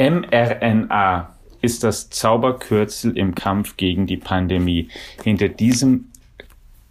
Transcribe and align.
mRNA 0.00 1.34
ist 1.60 1.84
das 1.84 2.08
Zauberkürzel 2.08 3.16
im 3.16 3.34
Kampf 3.34 3.76
gegen 3.76 4.06
die 4.06 4.16
Pandemie. 4.16 4.88
Hinter 5.22 5.48
diesem 5.48 6.06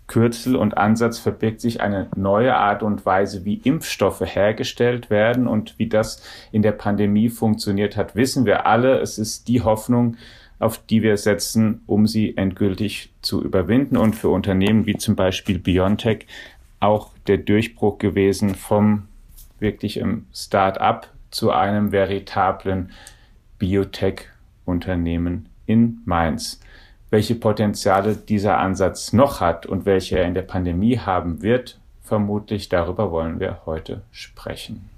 Kürzel 0.05 0.55
und 0.55 0.78
Ansatz 0.78 1.20
verbirgt 1.20 1.62
sich 1.62 1.82
eine 1.82 2.10
neue 2.16 2.55
Art 2.55 2.84
und 2.84 3.05
Weise, 3.05 3.46
wie 3.46 3.62
Impfstoffe 3.63 4.21
hergestellt 4.21 5.09
werden 5.09 5.47
und 5.47 5.77
wie 5.77 5.88
das 5.88 6.23
in 6.51 6.61
der 6.61 6.71
Pandemie 6.71 7.29
funktioniert 7.29 7.97
hat, 7.97 8.15
wissen 8.15 8.45
wir 8.45 8.65
alle. 8.65 8.99
Es 8.99 9.17
ist 9.17 9.47
die 9.47 9.61
Hoffnung, 9.61 10.17
auf 10.59 10.77
die 10.77 11.04
wir 11.04 11.17
setzen, 11.17 11.81
um 11.88 12.05
sie 12.05 12.38
endgültig 12.38 13.11
zu 13.21 13.43
überwinden 13.43 13.97
und 13.97 14.15
für 14.15 14.29
Unternehmen 14.29 14.86
wie 14.86 14.97
zum 14.97 15.15
Beispiel 15.15 15.59
BioNTech 15.59 16.25
auch 16.79 17.11
der 17.27 17.38
Durchbruch 17.38 17.97
gewesen 17.97 18.55
vom 18.55 19.09
wirklich 19.62 19.98
im 19.98 20.26
Start-up 20.34 21.10
zu 21.32 21.52
einem 21.52 21.92
veritablen 21.92 22.92
Biotech-Unternehmen 23.57 25.50
in 25.66 26.02
Mainz. 26.06 26.60
Welche 27.10 27.36
Potenziale 27.36 28.16
dieser 28.16 28.57
Ansatz 28.57 29.14
noch 29.14 29.42
hat 29.42 29.66
und 29.66 29.86
welche 29.86 30.19
er 30.19 30.25
in 30.25 30.33
der 30.33 30.43
Pandemie 30.43 31.00
haben 31.00 31.42
wird, 31.42 31.80
vermutlich 32.02 32.69
darüber 32.69 33.11
wollen 33.11 33.39
wir 33.39 33.66
heute 33.66 34.02
sprechen. 34.11 34.89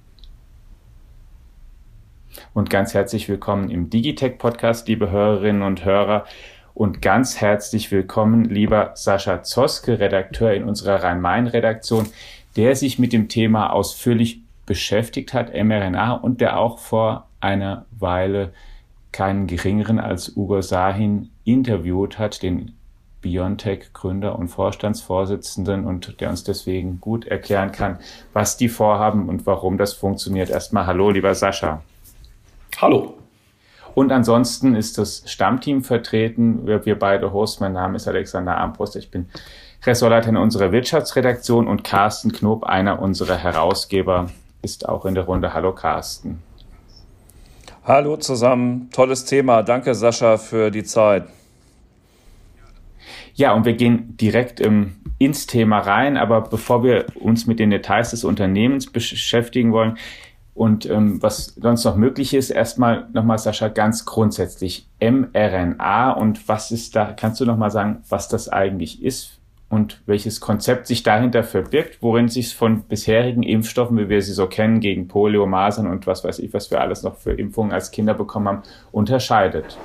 Und 2.54 2.70
ganz 2.70 2.93
herzlich 2.93 3.27
willkommen 3.27 3.70
im 3.70 3.90
Digitech 3.90 4.38
Podcast, 4.38 4.88
liebe 4.88 5.12
Hörerinnen 5.12 5.62
und 5.62 5.84
Hörer. 5.84 6.26
Und 6.73 7.02
ganz 7.02 7.41
herzlich 7.41 7.91
willkommen, 7.91 8.46
lieber 8.46 8.91
Sascha 8.96 9.43
Zoske, 9.43 9.99
Redakteur 9.99 10.54
in 10.54 10.63
unserer 10.63 11.04
Rhein-Main-Redaktion, 11.04 12.07
der 12.55 12.76
sich 12.76 12.99
mit 12.99 13.12
dem 13.12 13.27
Thema 13.27 13.71
ausführlich 13.71 14.41
beschäftigt 14.71 15.34
hat, 15.34 15.53
mRNA, 15.53 16.13
und 16.13 16.39
der 16.39 16.57
auch 16.57 16.79
vor 16.79 17.27
einer 17.41 17.87
Weile 17.91 18.54
keinen 19.12 19.46
geringeren 19.46 19.99
als 19.99 20.37
Ugo 20.37 20.62
Sahin 20.62 21.29
interviewt 21.43 22.18
hat, 22.18 22.41
den 22.41 22.71
BioNTech-Gründer 23.20 24.40
und 24.40 24.48
Vorstandsvorsitzenden 24.48 25.85
und 25.85 26.21
der 26.21 26.29
uns 26.29 26.46
deswegen 26.46 27.01
gut 27.01 27.26
erklären 27.27 27.73
kann, 27.73 27.99
was 28.31 28.55
die 28.55 28.70
vorhaben 28.70 29.27
und 29.27 29.46
warum 29.46 29.77
das 29.77 29.91
funktioniert. 29.91 30.49
Erstmal 30.49 30.85
Hallo, 30.85 31.09
lieber 31.09 31.35
Sascha. 31.35 31.81
Hallo. 32.77 33.18
Und 33.93 34.13
ansonsten 34.13 34.74
ist 34.74 34.98
das 34.98 35.24
Stammteam 35.26 35.84
vertreten. 35.84 36.65
Wir, 36.65 36.85
wir 36.85 36.98
beide 36.98 37.34
Hosts. 37.34 37.59
Mein 37.59 37.74
Name 37.74 37.98
ist 37.98 38.07
Alexander 38.07 38.55
Armbruster. 38.55 38.99
Ich 38.99 39.12
bin 39.12 39.26
Ressortleiter 39.84 40.29
in 40.29 40.37
unserer 40.37 40.71
Wirtschaftsredaktion 40.71 41.68
und 41.68 41.84
Carsten 41.84 42.31
Knob, 42.31 42.63
einer 42.63 43.01
unserer 43.01 43.35
Herausgeber, 43.35 44.29
ist 44.62 44.87
auch 44.87 45.05
in 45.05 45.15
der 45.15 45.23
Runde. 45.23 45.54
Hallo 45.54 45.73
Carsten. 45.73 46.41
Hallo 47.84 48.17
zusammen. 48.17 48.90
Tolles 48.91 49.26
Thema. 49.26 49.63
Danke 49.63 49.95
Sascha 49.95 50.37
für 50.37 50.70
die 50.70 50.84
Zeit. 50.84 51.26
Ja, 53.34 53.53
und 53.53 53.65
wir 53.65 53.73
gehen 53.73 54.15
direkt 54.18 54.62
ähm, 54.62 54.98
ins 55.18 55.48
Thema 55.48 55.79
rein. 55.79 56.15
Aber 56.15 56.41
bevor 56.41 56.84
wir 56.84 57.05
uns 57.15 57.48
mit 57.48 57.59
den 57.59 57.71
Details 57.71 58.12
des 58.12 58.23
Unternehmens 58.23 58.91
beschäftigen 58.91 59.71
wollen, 59.71 59.98
und 60.53 60.85
ähm, 60.85 61.23
was 61.23 61.55
sonst 61.55 61.85
noch 61.85 61.96
möglich 61.96 62.34
ist, 62.34 62.49
erstmal 62.49 63.07
nochmal, 63.13 63.40
Sascha, 63.40 63.70
ganz 63.70 64.06
grundsätzlich 64.06 64.88
mRNA 65.00 66.12
und 66.12 66.47
was 66.50 66.72
ist 66.72 66.96
da, 66.96 67.13
kannst 67.13 67.40
du 67.40 67.46
nochmal 67.46 67.72
sagen, 67.72 68.03
was 68.09 68.28
das 68.28 68.50
eigentlich 68.50 69.01
ist 69.01 69.41
und 69.72 70.02
welches 70.06 70.41
Konzept 70.41 70.86
sich 70.86 71.02
dahinter 71.02 71.44
verbirgt, 71.44 72.00
worin 72.02 72.28
sich 72.28 72.53
von 72.53 72.84
bisherigen 72.84 73.41
Impfstoffen, 73.41 73.97
wie 73.97 74.09
wir 74.09 74.22
sie 74.22 74.34
so 74.34 74.47
kennen, 74.47 74.81
gegen 74.81 75.08
Polio, 75.08 75.47
Masern 75.47 75.88
und 75.88 76.06
was 76.08 76.24
weiß 76.25 76.40
ich, 76.40 76.53
was 76.53 76.69
wir 76.72 76.81
alles 76.81 77.03
noch 77.03 77.16
für 77.16 77.31
Impfungen 77.31 77.72
als 77.72 77.92
Kinder 77.92 78.14
bekommen 78.14 78.47
haben, 78.50 78.64
unterscheidet? 78.92 79.78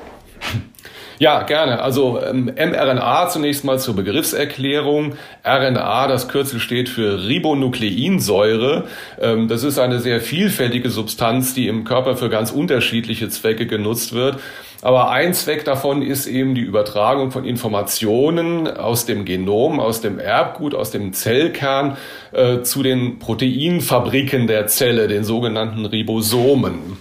Ja, 1.19 1.45
gerne. 1.45 1.81
Also 1.81 2.21
ähm, 2.21 2.53
mRNA 2.55 3.31
zunächst 3.31 3.65
mal 3.65 3.79
zur 3.79 3.97
Begriffserklärung. 3.97 5.15
RNA, 5.45 6.09
das 6.09 6.29
Kürzel 6.29 6.61
steht 6.61 6.91
für 6.91 7.27
Ribonukleinsäure. 7.27 8.85
Ähm, 9.19 9.49
das 9.49 9.63
ist 9.63 9.79
eine 9.79 10.01
sehr 10.01 10.21
vielfältige 10.21 10.91
Substanz, 10.91 11.55
die 11.55 11.69
im 11.69 11.85
Körper 11.85 12.17
für 12.17 12.29
ganz 12.29 12.51
unterschiedliche 12.51 13.31
Zwecke 13.31 13.67
genutzt 13.67 14.13
wird. 14.13 14.41
Aber 14.83 15.11
ein 15.11 15.33
Zweck 15.35 15.65
davon 15.65 16.03
ist 16.03 16.27
eben 16.27 16.55
die 16.55 16.61
Übertragung 16.61 17.31
von 17.31 17.45
Informationen 17.45 18.69
aus 18.69 19.07
dem 19.07 19.25
Genom, 19.25 19.81
aus 19.81 20.01
dem 20.01 20.19
Erbgut, 20.19 20.75
aus 20.75 20.91
dem 20.91 21.13
Zellkern 21.13 21.97
äh, 22.33 22.61
zu 22.63 22.83
den 22.83 23.19
Proteinfabriken 23.19 24.47
der 24.47 24.67
Zelle, 24.67 25.09
den 25.09 25.25
sogenannten 25.25 25.87
Ribosomen. 25.87 26.99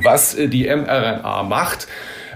Was 0.00 0.34
äh, 0.34 0.48
die 0.48 0.64
mRNA 0.64 1.42
macht, 1.42 1.88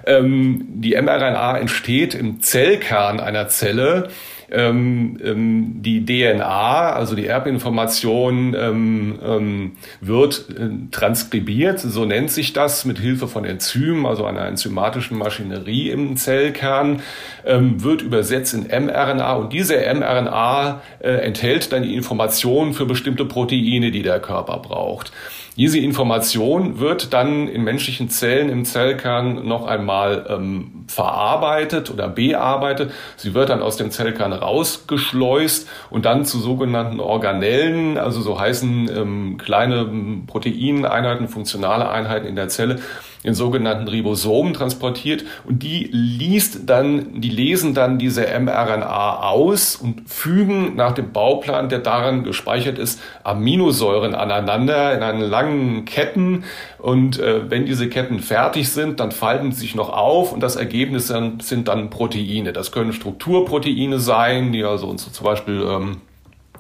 ähm, 0.07 0.67
die 0.69 1.01
mRNA 1.01 1.59
entsteht 1.59 2.15
im 2.15 2.43
Zellkern 2.43 3.21
einer 3.21 3.49
Zelle. 3.49 4.09
Ähm, 4.55 5.19
ähm, 5.25 5.83
die 5.83 6.05
DNA, 6.05 6.93
also 6.93 7.17
die 7.17 7.27
Erbinformation, 7.27 8.55
ähm, 8.55 9.73
wird 10.03 10.47
äh, 10.51 10.91
transkribiert, 10.91 11.81
so 11.81 12.05
nennt 12.05 12.31
sich 12.31 12.53
das, 12.53 12.85
mit 12.85 12.99
Hilfe 12.99 13.29
von 13.29 13.47
Enzymen, 13.47 14.05
also 14.05 14.27
einer 14.27 14.45
enzymatischen 14.47 15.17
Maschinerie 15.17 15.91
im 15.91 16.17
Zellkern, 16.17 17.01
wird 17.45 18.03
übersetzt 18.03 18.55
in 18.55 18.69
mRNA 18.85 19.33
und 19.33 19.53
diese 19.53 19.75
mRNA 19.77 20.81
äh, 21.01 21.09
enthält 21.09 21.73
dann 21.73 21.83
die 21.83 21.97
Informationen 21.97 22.73
für 22.73 22.87
bestimmte 22.87 23.25
Proteine, 23.25 23.91
die 23.91 24.03
der 24.03 24.21
Körper 24.21 24.59
braucht. 24.59 25.13
Diese 25.57 25.79
Information 25.79 26.79
wird 26.79 27.13
dann 27.13 27.47
in 27.47 27.63
menschlichen 27.63 28.09
Zellen 28.09 28.49
im 28.49 28.65
Zellkern 28.65 29.47
noch 29.47 29.67
einmal 29.67 30.25
ähm, 30.31 30.85
verarbeitet 30.87 31.91
oder 31.91 32.09
bearbeitet. 32.09 32.93
Sie 33.17 33.35
wird 33.35 33.51
dann 33.51 33.61
aus 33.61 33.77
dem 33.77 33.91
Zellkern 33.91 34.33
rausgeschleust 34.33 35.69
und 35.91 36.07
dann 36.07 36.25
zu 36.25 36.39
sogenannten 36.39 37.01
Organellen, 37.01 37.99
also 37.99 38.23
so 38.23 38.41
heißen 38.41 38.91
ähm, 38.97 39.37
kleine 39.37 39.87
Proteineinheiten, 40.27 41.29
funktionale 41.29 41.91
Einheiten 41.91 42.27
in 42.27 42.37
der 42.37 42.49
Zelle, 42.49 42.81
in 43.23 43.35
sogenannten 43.35 43.89
Ribosomen 43.89 44.53
transportiert 44.53 45.25
und 45.45 45.63
die 45.63 45.89
liest 45.93 46.69
dann, 46.69 47.21
die 47.21 47.31
lesen 47.31 47.75
dann 47.75 47.99
diese 47.99 48.23
mRNA 48.23 49.29
aus 49.29 49.77
und 49.77 50.09
fügen 50.09 50.75
nach 50.77 50.93
dem 50.93 51.13
Bauplan, 51.13 51.69
der 51.69 51.79
daran 51.79 52.25
gespeichert 52.25 52.79
ist, 52.79 53.01
Aminosäuren 53.23 54.15
aneinander 54.15 54.95
in 54.95 55.03
einen 55.03 55.23
langen 55.23 55.85
Ketten 55.85 56.45
und 56.79 57.21
äh, 57.21 57.49
wenn 57.49 57.65
diese 57.65 57.89
Ketten 57.89 58.19
fertig 58.21 58.71
sind, 58.71 58.99
dann 58.99 59.13
falten 59.13 59.53
sie 59.53 59.61
sich 59.61 59.75
noch 59.75 59.91
auf 59.91 60.33
und 60.33 60.43
das 60.43 60.57
Ergebnis 60.57 61.09
sind, 61.09 61.43
sind 61.45 61.69
dann 61.69 61.91
Proteine. 61.91 62.53
Das 62.53 62.73
können 62.73 62.93
Strukturproteine 62.93 64.01
sein, 64.01 64.53
die 64.53 64.65
also 64.65 64.89
uns 64.89 65.11
zum 65.11 65.25
Beispiel 65.25 65.65
ähm, 65.69 66.01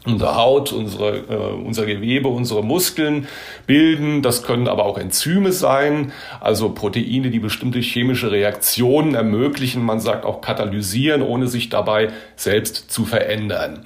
unsere 0.05 0.37
Haut, 0.37 0.73
unsere, 0.73 1.19
äh, 1.19 1.65
unser 1.65 1.87
Gewebe, 1.87 2.29
unsere 2.29 2.65
Muskeln 2.65 3.29
bilden. 3.67 4.23
Das 4.23 4.43
können 4.43 4.67
aber 4.67 4.85
auch 4.85 4.99
Enzyme 4.99 5.53
sein, 5.53 6.13
also 6.41 6.71
Proteine, 6.71 7.31
die 7.31 7.39
bestimmte 7.39 7.79
chemische 7.79 8.31
Reaktionen 8.31 9.15
ermöglichen. 9.15 9.85
Man 9.85 10.01
sagt 10.01 10.25
auch 10.25 10.41
katalysieren, 10.41 11.23
ohne 11.23 11.47
sich 11.47 11.69
dabei 11.69 12.11
selbst 12.35 12.91
zu 12.91 13.05
verändern. 13.05 13.85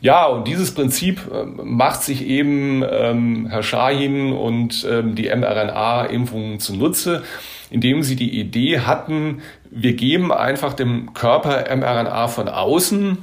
Ja, 0.00 0.26
und 0.26 0.46
dieses 0.46 0.74
Prinzip 0.74 1.20
äh, 1.32 1.44
macht 1.44 2.02
sich 2.02 2.26
eben 2.26 2.84
ähm, 2.88 3.46
Herr 3.48 3.62
Schahin 3.62 4.32
und 4.32 4.86
ähm, 4.90 5.14
die 5.14 5.34
mRNA-Impfungen 5.34 6.60
zunutze, 6.60 7.22
indem 7.70 8.02
sie 8.02 8.16
die 8.16 8.38
Idee 8.38 8.80
hatten, 8.80 9.40
wir 9.70 9.94
geben 9.94 10.30
einfach 10.30 10.74
dem 10.74 11.14
Körper 11.14 11.64
mRNA 11.74 12.28
von 12.28 12.48
außen 12.48 13.18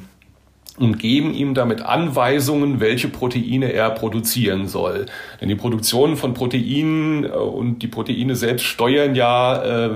und 0.81 0.97
geben 0.97 1.33
ihm 1.33 1.53
damit 1.53 1.81
Anweisungen, 1.81 2.79
welche 2.79 3.07
Proteine 3.07 3.71
er 3.71 3.91
produzieren 3.91 4.67
soll. 4.67 5.05
Denn 5.39 5.49
die 5.49 5.55
Produktion 5.55 6.17
von 6.17 6.33
Proteinen 6.33 7.23
äh, 7.23 7.29
und 7.29 7.79
die 7.79 7.87
Proteine 7.87 8.35
selbst 8.35 8.65
steuern 8.65 9.15
ja 9.15 9.87
äh, 9.87 9.89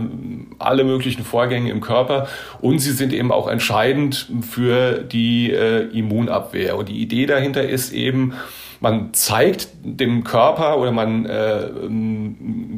alle 0.59 0.83
möglichen 0.83 1.23
Vorgänge 1.23 1.71
im 1.71 1.81
Körper 1.81 2.27
und 2.61 2.79
sie 2.79 2.91
sind 2.91 3.13
eben 3.13 3.31
auch 3.31 3.47
entscheidend 3.47 4.31
für 4.41 4.99
die 4.99 5.51
äh, 5.51 5.87
Immunabwehr. 5.97 6.77
Und 6.77 6.89
die 6.89 7.01
Idee 7.01 7.25
dahinter 7.25 7.67
ist 7.67 7.91
eben, 7.91 8.33
man 8.79 9.13
zeigt 9.13 9.69
dem 9.83 10.23
Körper 10.23 10.77
oder 10.77 10.91
man 10.91 11.25
äh, 11.25 11.69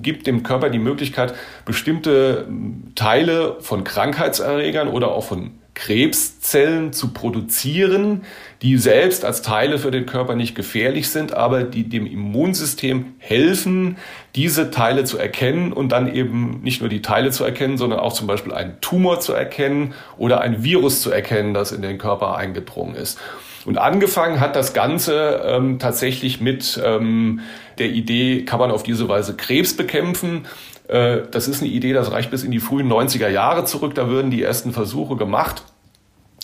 gibt 0.02 0.28
dem 0.28 0.44
Körper 0.44 0.70
die 0.70 0.80
Möglichkeit, 0.80 1.34
bestimmte 1.66 2.48
Teile 2.96 3.58
von 3.60 3.84
Krankheitserregern 3.84 4.88
oder 4.88 5.12
auch 5.12 5.26
von 5.26 5.52
Krebszellen 5.78 6.92
zu 6.92 7.14
produzieren, 7.14 8.24
die 8.64 8.78
selbst 8.80 9.24
als 9.24 9.44
Teile 9.44 9.78
für 9.78 9.92
den 9.92 10.08
Körper 10.08 10.34
nicht 10.34 10.56
gefährlich 10.56 11.10
sind, 11.10 11.36
aber 11.36 11.62
die 11.64 11.88
dem 11.88 12.08
Immunsystem 12.08 13.14
helfen, 13.20 13.98
diese 14.34 14.72
Teile 14.72 15.04
zu 15.04 15.20
erkennen 15.20 15.72
und 15.72 15.92
dann 15.92 16.12
eben 16.12 16.62
nicht 16.64 16.82
nur 16.82 16.90
die 16.90 17.04
Teile 17.04 17.30
zu 17.30 17.44
erkennen, 17.44 17.78
sondern 17.78 18.00
auch 18.00 18.14
zum 18.14 18.26
Beispiel 18.26 18.54
einen 18.54 18.82
Tumor 18.82 19.20
zu 19.20 19.34
erkennen 19.34 19.94
oder 20.18 20.42
ein 20.42 20.64
Virus 20.64 21.02
zu 21.02 21.12
erkennen, 21.12 21.54
das 21.54 21.72
in 21.72 21.84
den 21.84 22.00
Körper 22.00 22.36
eingedrungen 22.36 22.96
ist. 22.96 23.20
Und 23.64 23.78
angefangen 23.78 24.40
hat 24.40 24.56
das 24.56 24.74
Ganze 24.74 25.42
ähm, 25.46 25.78
tatsächlich 25.78 26.42
mit 26.42 26.82
ähm, 26.84 27.42
der 27.78 27.90
Idee, 27.90 28.46
kann 28.46 28.60
man 28.60 28.72
auf 28.72 28.82
diese 28.82 29.08
Weise 29.10 29.36
Krebs 29.36 29.76
bekämpfen. 29.76 30.48
Äh, 30.88 31.24
das 31.32 31.48
ist 31.48 31.62
eine 31.62 31.72
Idee, 31.72 31.94
das 31.94 32.12
reicht 32.12 32.32
bis 32.32 32.44
in 32.44 32.52
die 32.52 32.60
frühen 32.60 32.92
90er 32.92 33.30
Jahre 33.30 33.66
zurück. 33.66 33.96
Da 33.96 34.08
würden 34.08 34.32
die 34.32 34.42
ersten 34.42 34.72
Versuche 34.72 35.16
gemacht. 35.16 35.64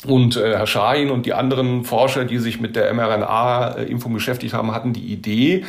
Und 0.05 0.35
äh, 0.35 0.57
Herr 0.57 0.67
Schahin 0.67 1.09
und 1.09 1.25
die 1.25 1.33
anderen 1.33 1.85
Forscher, 1.85 2.25
die 2.25 2.38
sich 2.38 2.59
mit 2.59 2.75
der 2.75 2.94
mRNA-Impfung 2.94 4.13
beschäftigt 4.13 4.53
haben, 4.53 4.73
hatten 4.73 4.91
die 4.91 5.13
Idee, 5.13 5.63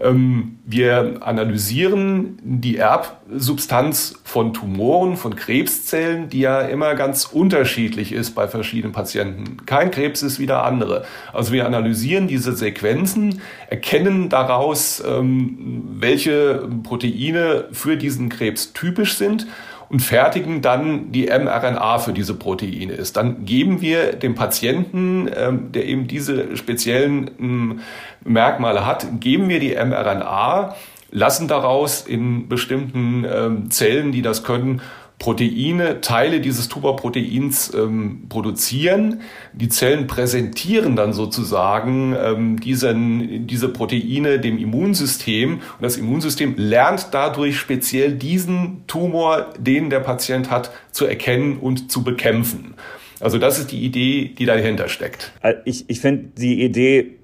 ähm, 0.00 0.58
wir 0.64 1.16
analysieren 1.20 2.38
die 2.42 2.76
Erbsubstanz 2.76 4.14
von 4.24 4.52
Tumoren, 4.52 5.16
von 5.16 5.34
Krebszellen, 5.34 6.28
die 6.28 6.40
ja 6.40 6.60
immer 6.60 6.94
ganz 6.94 7.24
unterschiedlich 7.24 8.12
ist 8.12 8.34
bei 8.34 8.46
verschiedenen 8.46 8.92
Patienten. 8.92 9.64
Kein 9.64 9.90
Krebs 9.90 10.22
ist 10.22 10.38
wie 10.38 10.46
der 10.46 10.64
andere. 10.64 11.04
Also 11.32 11.52
wir 11.52 11.66
analysieren 11.66 12.28
diese 12.28 12.54
Sequenzen, 12.54 13.40
erkennen 13.70 14.28
daraus, 14.28 15.02
ähm, 15.06 15.84
welche 15.98 16.68
Proteine 16.82 17.64
für 17.72 17.96
diesen 17.96 18.28
Krebs 18.28 18.72
typisch 18.74 19.16
sind 19.16 19.46
und 19.90 20.00
fertigen 20.00 20.60
dann 20.60 21.12
die 21.12 21.26
mRNA 21.26 21.98
für 21.98 22.12
diese 22.12 22.34
Proteine 22.34 22.92
ist. 22.92 23.16
Dann 23.16 23.44
geben 23.44 23.80
wir 23.80 24.12
dem 24.12 24.34
Patienten, 24.34 25.30
ähm, 25.34 25.72
der 25.72 25.86
eben 25.86 26.06
diese 26.06 26.56
speziellen 26.56 27.30
ähm, 27.40 27.80
Merkmale 28.24 28.86
hat, 28.86 29.06
geben 29.20 29.48
wir 29.48 29.60
die 29.60 29.74
mRNA, 29.74 30.74
lassen 31.10 31.48
daraus 31.48 32.02
in 32.02 32.48
bestimmten 32.48 33.24
ähm, 33.24 33.70
Zellen, 33.70 34.12
die 34.12 34.22
das 34.22 34.44
können, 34.44 34.82
Proteine, 35.18 36.00
Teile 36.00 36.40
dieses 36.40 36.68
Tumorproteins 36.68 37.74
ähm, 37.74 38.26
produzieren. 38.28 39.20
Die 39.52 39.68
Zellen 39.68 40.06
präsentieren 40.06 40.94
dann 40.94 41.12
sozusagen 41.12 42.14
ähm, 42.16 42.60
diesen, 42.60 43.46
diese 43.48 43.68
Proteine 43.68 44.38
dem 44.38 44.58
Immunsystem 44.58 45.54
und 45.54 45.82
das 45.82 45.96
Immunsystem 45.96 46.54
lernt 46.56 47.08
dadurch 47.10 47.58
speziell 47.58 48.12
diesen 48.12 48.84
Tumor, 48.86 49.48
den 49.58 49.90
der 49.90 50.00
Patient 50.00 50.50
hat, 50.50 50.70
zu 50.92 51.04
erkennen 51.06 51.58
und 51.58 51.90
zu 51.90 52.04
bekämpfen. 52.04 52.74
Also 53.20 53.38
das 53.38 53.58
ist 53.58 53.72
die 53.72 53.84
Idee, 53.84 54.32
die 54.38 54.46
dahinter 54.46 54.88
steckt. 54.88 55.32
Äh, 55.42 55.54
ich, 55.64 55.90
ich 55.90 56.00
finde 56.00 56.28
die 56.36 56.62
Idee 56.62 57.18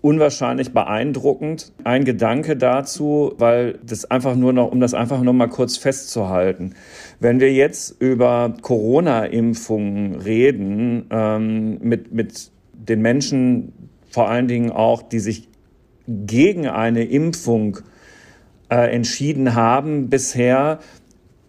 unwahrscheinlich 0.00 0.72
beeindruckend. 0.72 1.72
Ein 1.84 2.04
Gedanke 2.04 2.56
dazu, 2.56 3.34
weil 3.38 3.78
das 3.82 4.04
einfach 4.04 4.36
nur 4.36 4.52
noch, 4.52 4.70
um 4.70 4.80
das 4.80 4.94
einfach 4.94 5.20
nur 5.20 5.32
mal 5.32 5.48
kurz 5.48 5.76
festzuhalten. 5.76 6.74
Wenn 7.20 7.40
wir 7.40 7.52
jetzt 7.52 8.00
über 8.00 8.54
Corona-Impfungen 8.62 10.16
reden, 10.16 11.06
ähm, 11.10 11.78
mit, 11.80 12.12
mit 12.12 12.50
den 12.72 13.02
Menschen 13.02 13.72
vor 14.10 14.28
allen 14.28 14.46
Dingen 14.46 14.70
auch, 14.70 15.02
die 15.02 15.18
sich 15.18 15.48
gegen 16.06 16.68
eine 16.68 17.04
Impfung 17.04 17.78
äh, 18.70 18.94
entschieden 18.94 19.54
haben 19.54 20.08
bisher, 20.08 20.78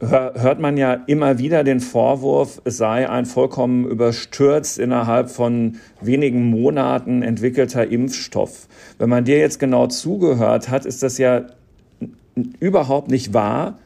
hört 0.02 0.60
man 0.60 0.78
ja 0.78 0.94
immer 1.08 1.40
wieder 1.40 1.64
den 1.66 1.82
Vorwurf, 1.82 2.62
es 2.64 2.78
sei 2.78 3.10
ein 3.10 3.26
vollkommen 3.26 3.86
überstürzt 3.86 4.80
innerhalb 4.80 5.30
von 5.30 5.76
wenigen 6.00 6.50
Monaten 6.50 7.22
entwickelter 7.22 7.86
Impfstoff. 7.86 8.68
Wenn 8.98 9.10
man 9.10 9.26
dir 9.26 9.40
jetzt 9.40 9.60
genau 9.60 9.88
zugehört 9.88 10.70
hat, 10.70 10.86
ist 10.86 11.04
das 11.04 11.18
ja 11.18 11.48
überhaupt 12.60 13.12
nicht 13.12 13.34
wahr, 13.34 13.78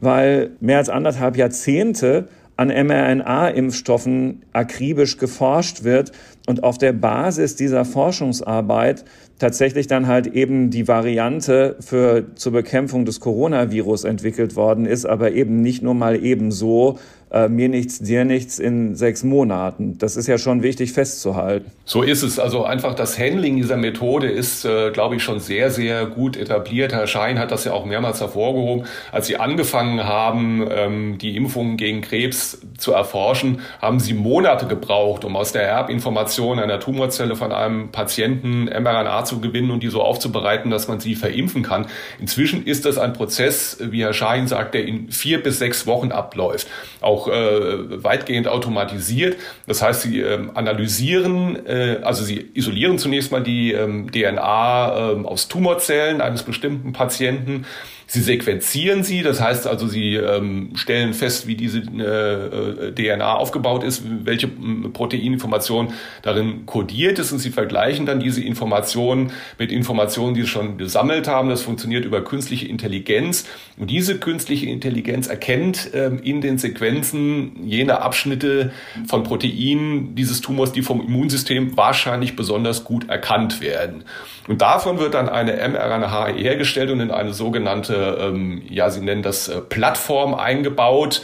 weil 0.00 0.50
mehr 0.60 0.78
als 0.78 0.88
anderthalb 0.88 1.36
Jahrzehnte 1.36 2.28
an 2.56 2.68
mRNA-Impfstoffen 2.68 4.42
akribisch 4.52 5.16
geforscht 5.16 5.82
wird 5.82 6.12
und 6.46 6.62
auf 6.62 6.76
der 6.76 6.92
Basis 6.92 7.56
dieser 7.56 7.86
Forschungsarbeit 7.86 9.04
tatsächlich 9.38 9.86
dann 9.86 10.06
halt 10.06 10.26
eben 10.26 10.68
die 10.70 10.86
Variante 10.86 11.76
für 11.80 12.26
zur 12.34 12.52
Bekämpfung 12.52 13.06
des 13.06 13.20
Coronavirus 13.20 14.04
entwickelt 14.04 14.56
worden 14.56 14.84
ist, 14.84 15.06
aber 15.06 15.32
eben 15.32 15.62
nicht 15.62 15.82
nur 15.82 15.94
mal 15.94 16.22
eben 16.22 16.52
so, 16.52 16.98
äh, 17.30 17.48
mir 17.48 17.68
nichts, 17.68 17.98
dir 17.98 18.24
nichts 18.24 18.58
in 18.58 18.94
sechs 18.94 19.22
Monaten. 19.22 19.98
Das 19.98 20.16
ist 20.16 20.26
ja 20.26 20.38
schon 20.38 20.62
wichtig 20.62 20.92
festzuhalten. 20.92 21.70
So 21.84 22.02
ist 22.02 22.22
es. 22.22 22.38
Also 22.38 22.64
einfach 22.64 22.94
das 22.94 23.18
Handling 23.18 23.56
dieser 23.56 23.76
Methode 23.76 24.28
ist, 24.28 24.64
äh, 24.64 24.90
glaube 24.90 25.16
ich, 25.16 25.22
schon 25.22 25.40
sehr, 25.40 25.70
sehr 25.70 26.06
gut 26.06 26.36
etabliert. 26.36 26.92
Herr 26.92 27.06
Schein 27.06 27.38
hat 27.38 27.50
das 27.50 27.64
ja 27.64 27.72
auch 27.72 27.84
mehrmals 27.84 28.20
hervorgehoben. 28.20 28.86
Als 29.12 29.26
Sie 29.26 29.36
angefangen 29.36 30.04
haben, 30.04 30.66
ähm, 30.70 31.18
die 31.18 31.36
Impfungen 31.36 31.76
gegen 31.76 32.00
Krebs 32.00 32.60
zu 32.78 32.92
erforschen, 32.92 33.60
haben 33.80 34.00
Sie 34.00 34.14
Monate 34.14 34.66
gebraucht, 34.66 35.24
um 35.24 35.36
aus 35.36 35.52
der 35.52 35.62
Erbinformation 35.62 36.58
einer 36.58 36.80
Tumorzelle 36.80 37.36
von 37.36 37.52
einem 37.52 37.90
Patienten 37.90 38.64
mRNA 38.64 39.24
zu 39.24 39.40
gewinnen 39.40 39.70
und 39.70 39.82
die 39.82 39.88
so 39.88 40.02
aufzubereiten, 40.02 40.70
dass 40.70 40.88
man 40.88 41.00
sie 41.00 41.14
verimpfen 41.14 41.62
kann. 41.62 41.86
Inzwischen 42.18 42.66
ist 42.66 42.84
das 42.84 42.98
ein 42.98 43.12
Prozess, 43.12 43.78
wie 43.80 44.02
Herr 44.02 44.12
Schein 44.12 44.46
sagt, 44.46 44.74
der 44.74 44.84
in 44.84 45.10
vier 45.10 45.42
bis 45.42 45.58
sechs 45.58 45.86
Wochen 45.86 46.12
abläuft. 46.12 46.68
Auch 47.00 47.19
auch 47.20 47.28
äh, 47.28 48.02
weitgehend 48.02 48.48
automatisiert. 48.48 49.36
Das 49.66 49.82
heißt, 49.82 50.02
sie 50.02 50.20
äh, 50.20 50.38
analysieren, 50.54 51.66
äh, 51.66 52.00
also 52.02 52.24
sie 52.24 52.50
isolieren 52.54 52.98
zunächst 52.98 53.32
mal 53.32 53.42
die 53.42 53.72
ähm, 53.72 54.10
DNA 54.10 55.12
äh, 55.12 55.24
aus 55.24 55.48
Tumorzellen 55.48 56.20
eines 56.20 56.42
bestimmten 56.42 56.92
Patienten 56.92 57.66
Sie 58.12 58.22
sequenzieren 58.22 59.04
sie, 59.04 59.22
das 59.22 59.40
heißt 59.40 59.68
also, 59.68 59.86
sie 59.86 60.16
ähm, 60.16 60.72
stellen 60.74 61.14
fest, 61.14 61.46
wie 61.46 61.54
diese 61.54 61.78
äh, 61.78 62.88
äh 62.88 62.92
DNA 62.92 63.36
aufgebaut 63.36 63.84
ist, 63.84 64.02
welche 64.24 64.48
Proteininformation 64.48 65.92
darin 66.22 66.66
kodiert 66.66 67.20
ist 67.20 67.30
und 67.30 67.38
sie 67.38 67.50
vergleichen 67.50 68.06
dann 68.06 68.18
diese 68.18 68.42
Informationen 68.42 69.30
mit 69.60 69.70
Informationen, 69.70 70.34
die 70.34 70.40
sie 70.40 70.48
schon 70.48 70.76
gesammelt 70.76 71.28
haben. 71.28 71.50
Das 71.50 71.62
funktioniert 71.62 72.04
über 72.04 72.24
künstliche 72.24 72.66
Intelligenz 72.66 73.46
und 73.78 73.88
diese 73.88 74.18
künstliche 74.18 74.66
Intelligenz 74.66 75.28
erkennt 75.28 75.90
ähm, 75.94 76.18
in 76.20 76.40
den 76.40 76.58
Sequenzen 76.58 77.64
jene 77.64 78.02
Abschnitte 78.02 78.72
von 79.06 79.22
Proteinen 79.22 80.16
dieses 80.16 80.40
Tumors, 80.40 80.72
die 80.72 80.82
vom 80.82 81.00
Immunsystem 81.00 81.76
wahrscheinlich 81.76 82.34
besonders 82.34 82.82
gut 82.82 83.08
erkannt 83.08 83.60
werden. 83.60 84.02
Und 84.50 84.62
davon 84.62 84.98
wird 84.98 85.14
dann 85.14 85.28
eine 85.28 85.52
mRNA 85.52 86.26
hergestellt 86.34 86.90
und 86.90 86.98
in 86.98 87.12
eine 87.12 87.32
sogenannte, 87.32 87.99
ähm, 88.00 88.62
ja, 88.68 88.90
Sie 88.90 89.00
nennen 89.00 89.22
das 89.22 89.48
äh, 89.48 89.60
Plattform 89.60 90.34
eingebaut. 90.34 91.22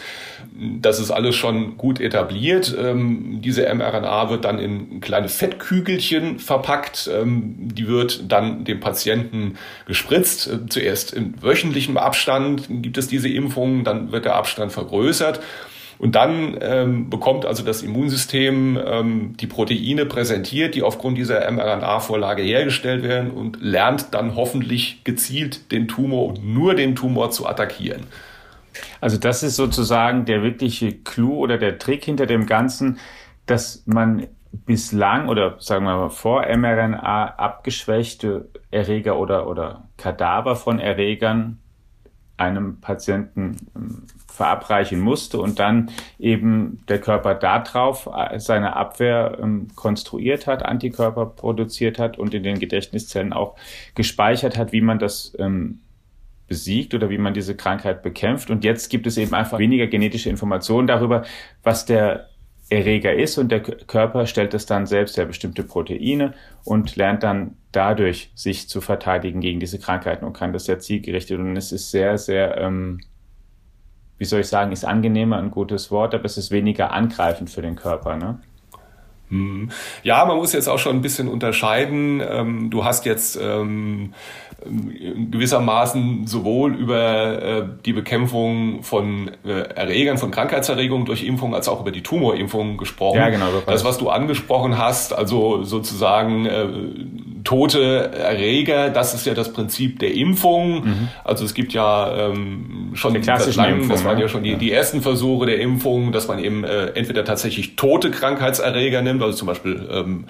Das 0.80 1.00
ist 1.00 1.10
alles 1.10 1.34
schon 1.34 1.76
gut 1.76 2.00
etabliert. 2.00 2.74
Ähm, 2.78 3.40
diese 3.42 3.62
mRNA 3.74 4.30
wird 4.30 4.44
dann 4.44 4.58
in 4.58 5.00
kleine 5.00 5.28
Fettkügelchen 5.28 6.38
verpackt. 6.38 7.10
Ähm, 7.12 7.54
die 7.58 7.88
wird 7.88 8.30
dann 8.30 8.64
dem 8.64 8.80
Patienten 8.80 9.56
gespritzt. 9.86 10.46
Äh, 10.46 10.66
zuerst 10.68 11.12
in 11.12 11.34
wöchentlichem 11.42 11.96
Abstand 11.96 12.66
gibt 12.68 12.98
es 12.98 13.08
diese 13.08 13.28
Impfungen, 13.28 13.84
dann 13.84 14.12
wird 14.12 14.24
der 14.24 14.36
Abstand 14.36 14.72
vergrößert. 14.72 15.40
Und 15.98 16.14
dann 16.14 16.58
ähm, 16.60 17.08
bekommt 17.08 17.46
also 17.46 17.64
das 17.64 17.82
Immunsystem 17.82 18.78
ähm, 18.84 19.36
die 19.38 19.46
Proteine 19.46 20.04
präsentiert, 20.04 20.74
die 20.74 20.82
aufgrund 20.82 21.16
dieser 21.16 21.50
mRNA-Vorlage 21.50 22.42
hergestellt 22.42 23.02
werden 23.02 23.30
und 23.30 23.62
lernt 23.62 24.12
dann 24.12 24.34
hoffentlich 24.36 25.04
gezielt 25.04 25.72
den 25.72 25.88
Tumor 25.88 26.26
und 26.26 26.46
nur 26.46 26.74
den 26.74 26.96
Tumor 26.96 27.30
zu 27.30 27.46
attackieren. 27.46 28.02
Also 29.00 29.16
das 29.16 29.42
ist 29.42 29.56
sozusagen 29.56 30.26
der 30.26 30.42
wirkliche 30.42 30.92
Clou 30.92 31.38
oder 31.38 31.56
der 31.56 31.78
Trick 31.78 32.04
hinter 32.04 32.26
dem 32.26 32.44
Ganzen, 32.44 32.98
dass 33.46 33.82
man 33.86 34.26
bislang 34.52 35.28
oder 35.28 35.56
sagen 35.60 35.84
wir 35.84 35.96
mal 35.96 36.10
vor 36.10 36.44
mRNA 36.46 37.26
abgeschwächte 37.36 38.48
Erreger 38.70 39.18
oder, 39.18 39.46
oder 39.48 39.88
Kadaver 39.96 40.56
von 40.56 40.78
Erregern 40.78 41.58
einem 42.36 42.80
Patienten 42.80 43.56
ähm, 43.74 44.02
verabreichen 44.36 45.00
musste 45.00 45.38
und 45.38 45.58
dann 45.58 45.90
eben 46.18 46.84
der 46.88 47.00
Körper 47.00 47.34
darauf 47.34 48.06
äh, 48.14 48.38
seine 48.38 48.76
Abwehr 48.76 49.38
ähm, 49.42 49.68
konstruiert 49.74 50.46
hat, 50.46 50.64
Antikörper 50.64 51.26
produziert 51.26 51.98
hat 51.98 52.18
und 52.18 52.34
in 52.34 52.42
den 52.42 52.58
Gedächtniszellen 52.58 53.32
auch 53.32 53.56
gespeichert 53.94 54.58
hat, 54.58 54.72
wie 54.72 54.82
man 54.82 54.98
das 54.98 55.34
ähm, 55.38 55.80
besiegt 56.48 56.94
oder 56.94 57.08
wie 57.08 57.18
man 57.18 57.32
diese 57.34 57.56
Krankheit 57.56 58.02
bekämpft. 58.02 58.50
Und 58.50 58.62
jetzt 58.62 58.90
gibt 58.90 59.06
es 59.06 59.16
eben 59.16 59.34
einfach 59.34 59.58
weniger 59.58 59.86
genetische 59.86 60.28
Informationen 60.28 60.86
darüber, 60.86 61.24
was 61.62 61.86
der 61.86 62.28
Erreger 62.68 63.14
ist 63.14 63.38
und 63.38 63.50
der 63.50 63.62
Körper 63.62 64.26
stellt 64.26 64.52
es 64.52 64.66
dann 64.66 64.86
selbst 64.86 65.16
her 65.16 65.24
bestimmte 65.24 65.62
Proteine 65.62 66.34
und 66.64 66.96
lernt 66.96 67.22
dann 67.22 67.56
dadurch 67.70 68.32
sich 68.34 68.68
zu 68.68 68.80
verteidigen 68.80 69.40
gegen 69.40 69.60
diese 69.60 69.78
Krankheiten 69.78 70.24
und 70.24 70.32
kann 70.32 70.52
das 70.52 70.64
sehr 70.64 70.80
zielgerichtet 70.80 71.38
und 71.38 71.56
es 71.56 71.70
ist 71.70 71.92
sehr, 71.92 72.18
sehr, 72.18 72.58
ähm, 72.58 73.00
wie 74.18 74.24
soll 74.24 74.40
ich 74.40 74.48
sagen, 74.48 74.72
ist 74.72 74.84
angenehmer 74.84 75.38
ein 75.38 75.50
gutes 75.50 75.90
Wort, 75.90 76.14
aber 76.14 76.24
es 76.24 76.38
ist 76.38 76.50
weniger 76.50 76.92
angreifend 76.92 77.50
für 77.50 77.62
den 77.62 77.76
Körper. 77.76 78.16
Ne? 78.16 78.38
Hm. 79.28 79.70
Ja, 80.04 80.24
man 80.24 80.36
muss 80.36 80.52
jetzt 80.52 80.68
auch 80.68 80.78
schon 80.78 80.96
ein 80.96 81.02
bisschen 81.02 81.28
unterscheiden. 81.28 82.22
Ähm, 82.26 82.70
du 82.70 82.84
hast 82.84 83.04
jetzt 83.06 83.38
ähm, 83.40 84.14
gewissermaßen 85.30 86.26
sowohl 86.26 86.74
über 86.76 87.42
äh, 87.42 87.68
die 87.84 87.92
Bekämpfung 87.92 88.82
von 88.82 89.32
äh, 89.44 89.62
Erregern, 89.74 90.18
von 90.18 90.30
Krankheitserregungen 90.30 91.06
durch 91.06 91.24
Impfung, 91.24 91.54
als 91.54 91.68
auch 91.68 91.80
über 91.80 91.90
die 91.90 92.02
Tumorimpfung 92.02 92.76
gesprochen. 92.76 93.18
Ja, 93.18 93.28
genau. 93.28 93.46
Das, 93.66 93.84
was 93.84 93.98
du 93.98 94.10
angesprochen 94.10 94.78
hast, 94.78 95.12
also 95.12 95.64
sozusagen 95.64 96.46
äh, 96.46 96.68
tote 97.46 98.10
Erreger, 98.12 98.90
das 98.90 99.14
ist 99.14 99.24
ja 99.24 99.32
das 99.32 99.52
Prinzip 99.52 100.00
der 100.00 100.12
Impfung. 100.12 100.84
Mhm. 100.84 101.08
Also 101.24 101.44
es 101.44 101.54
gibt 101.54 101.72
ja 101.72 102.28
ähm, 102.28 102.90
schon 102.94 103.14
die 103.14 103.20
klassischen 103.20 103.64
Impfung, 103.64 103.88
das 103.88 104.04
waren 104.04 104.18
ja 104.18 104.28
schon 104.28 104.42
die, 104.42 104.56
die 104.56 104.72
ersten 104.72 105.00
Versuche 105.00 105.46
der 105.46 105.60
Impfung, 105.60 106.12
dass 106.12 106.28
man 106.28 106.38
eben 106.40 106.64
äh, 106.64 106.88
entweder 106.88 107.24
tatsächlich 107.24 107.76
tote 107.76 108.10
Krankheitserreger 108.10 109.00
nimmt, 109.00 109.22
also 109.22 109.36
zum 109.36 109.46
Beispiel 109.46 109.88
ähm, 109.90 110.24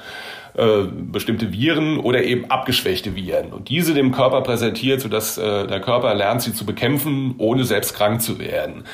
äh, 0.56 0.84
bestimmte 1.12 1.52
Viren 1.52 1.98
oder 1.98 2.24
eben 2.24 2.46
abgeschwächte 2.50 3.14
Viren 3.14 3.52
und 3.52 3.68
diese 3.68 3.92
dem 3.92 4.10
Körper 4.10 4.40
präsentiert, 4.40 5.02
sodass 5.02 5.36
äh, 5.36 5.66
der 5.66 5.80
Körper 5.80 6.14
lernt, 6.14 6.40
sie 6.40 6.54
zu 6.54 6.64
bekämpfen, 6.64 7.34
ohne 7.36 7.64
selbst 7.64 7.94
krank 7.94 8.22
zu 8.22 8.38
werden. 8.38 8.84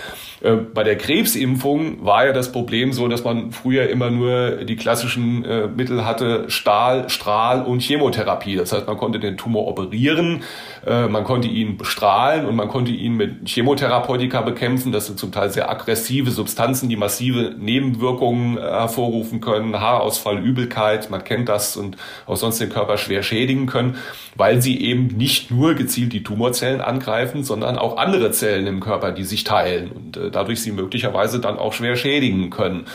Äh, 0.40 0.56
bei 0.56 0.82
der 0.82 0.98
Krebsimpfung 0.98 2.04
war 2.04 2.26
ja 2.26 2.32
das 2.32 2.50
Problem 2.50 2.92
so, 2.92 3.06
dass 3.06 3.22
man 3.22 3.52
früher 3.52 3.88
immer 3.90 4.10
nur 4.10 4.64
die 4.64 4.74
klassischen 4.74 5.44
äh, 5.44 5.68
Mittel 5.68 6.04
hatte, 6.04 6.50
Stahl, 6.50 7.08
Strahl 7.08 7.62
und 7.62 7.80
Chemotherapie. 7.80 8.56
Das 8.56 8.72
heißt, 8.72 8.88
man 8.88 8.96
konnte 8.96 9.20
den 9.20 9.36
Tumor 9.36 9.68
operieren, 9.68 10.42
man 10.84 11.22
konnte 11.22 11.46
ihn 11.46 11.76
bestrahlen 11.76 12.44
und 12.44 12.56
man 12.56 12.66
konnte 12.66 12.90
ihn 12.90 13.16
mit 13.16 13.48
Chemotherapeutika 13.48 14.40
bekämpfen. 14.40 14.90
Das 14.90 15.06
sind 15.06 15.16
zum 15.16 15.30
Teil 15.30 15.50
sehr 15.50 15.70
aggressive 15.70 16.32
Substanzen, 16.32 16.88
die 16.88 16.96
massive 16.96 17.54
Nebenwirkungen 17.56 18.58
hervorrufen 18.58 19.40
können, 19.40 19.78
Haarausfall, 19.78 20.38
Übelkeit, 20.38 21.08
man 21.08 21.22
kennt 21.22 21.48
das 21.48 21.51
und 21.76 21.96
auch 22.26 22.36
sonst 22.36 22.60
den 22.60 22.70
Körper 22.70 22.98
schwer 22.98 23.22
schädigen 23.22 23.66
können, 23.66 23.96
weil 24.34 24.62
sie 24.62 24.80
eben 24.80 25.08
nicht 25.08 25.50
nur 25.50 25.74
gezielt 25.74 26.12
die 26.12 26.22
Tumorzellen 26.22 26.80
angreifen, 26.80 27.44
sondern 27.44 27.78
auch 27.78 27.96
andere 27.96 28.30
Zellen 28.32 28.66
im 28.66 28.80
Körper, 28.80 29.12
die 29.12 29.24
sich 29.24 29.44
teilen. 29.44 29.90
Und 29.90 30.20
dadurch 30.32 30.62
sie 30.62 30.72
möglicherweise 30.72 31.40
dann 31.40 31.58
auch 31.58 31.72
schwer 31.72 31.96
schädigen 31.96 32.50
können. 32.50 32.86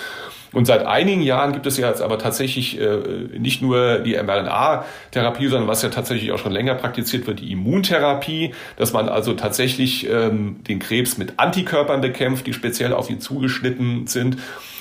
Und 0.53 0.65
seit 0.65 0.85
einigen 0.85 1.21
Jahren 1.21 1.53
gibt 1.53 1.65
es 1.65 1.77
ja 1.77 1.89
jetzt 1.89 2.01
aber 2.01 2.17
tatsächlich 2.17 2.79
äh, 2.79 2.97
nicht 3.37 3.61
nur 3.61 3.99
die 3.99 4.15
mRNA-Therapie, 4.15 5.47
sondern 5.47 5.67
was 5.67 5.81
ja 5.81 5.89
tatsächlich 5.89 6.31
auch 6.31 6.39
schon 6.39 6.51
länger 6.51 6.75
praktiziert 6.75 7.27
wird, 7.27 7.39
die 7.39 7.51
Immuntherapie, 7.51 8.53
dass 8.77 8.93
man 8.93 9.09
also 9.09 9.33
tatsächlich 9.33 10.09
ähm, 10.09 10.63
den 10.67 10.79
Krebs 10.79 11.17
mit 11.17 11.33
Antikörpern 11.37 12.01
bekämpft, 12.01 12.47
die 12.47 12.53
speziell 12.53 12.93
auf 12.93 13.09
ihn 13.09 13.19
zugeschnitten 13.19 14.07
sind. 14.07 14.37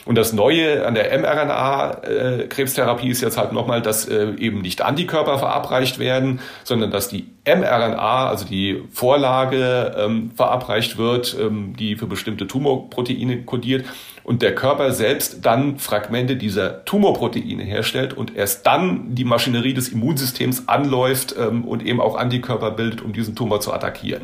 Und 0.06 0.14
das 0.14 0.32
Neue 0.32 0.86
an 0.86 0.94
der 0.94 1.18
mRNA-Krebstherapie 1.18 3.08
ist 3.08 3.22
jetzt 3.22 3.36
halt 3.36 3.52
nochmal, 3.52 3.82
dass 3.82 4.06
äh, 4.06 4.34
eben 4.38 4.60
nicht 4.60 4.82
Antikörper 4.82 5.38
verabreicht 5.38 5.98
werden, 5.98 6.38
sondern 6.62 6.92
dass 6.92 7.08
die 7.08 7.26
mRNA, 7.44 8.28
also 8.28 8.46
die 8.46 8.84
Vorlage, 8.92 9.96
ähm, 9.98 10.30
verabreicht 10.36 10.96
wird, 10.96 11.36
ähm, 11.40 11.74
die 11.76 11.96
für 11.96 12.06
bestimmte 12.06 12.46
Tumorproteine 12.46 13.42
kodiert 13.42 13.84
und 14.26 14.42
der 14.42 14.56
Körper 14.56 14.90
selbst 14.90 15.46
dann 15.46 15.78
Fragmente 15.78 16.34
dieser 16.34 16.84
Tumorproteine 16.84 17.62
herstellt 17.62 18.12
und 18.12 18.34
erst 18.34 18.66
dann 18.66 19.14
die 19.14 19.24
Maschinerie 19.24 19.72
des 19.72 19.88
Immunsystems 19.88 20.66
anläuft 20.66 21.36
ähm, 21.38 21.64
und 21.64 21.80
eben 21.86 22.00
auch 22.00 22.16
Antikörper 22.16 22.72
bildet, 22.72 23.02
um 23.02 23.12
diesen 23.12 23.36
Tumor 23.36 23.60
zu 23.60 23.72
attackieren. 23.72 24.22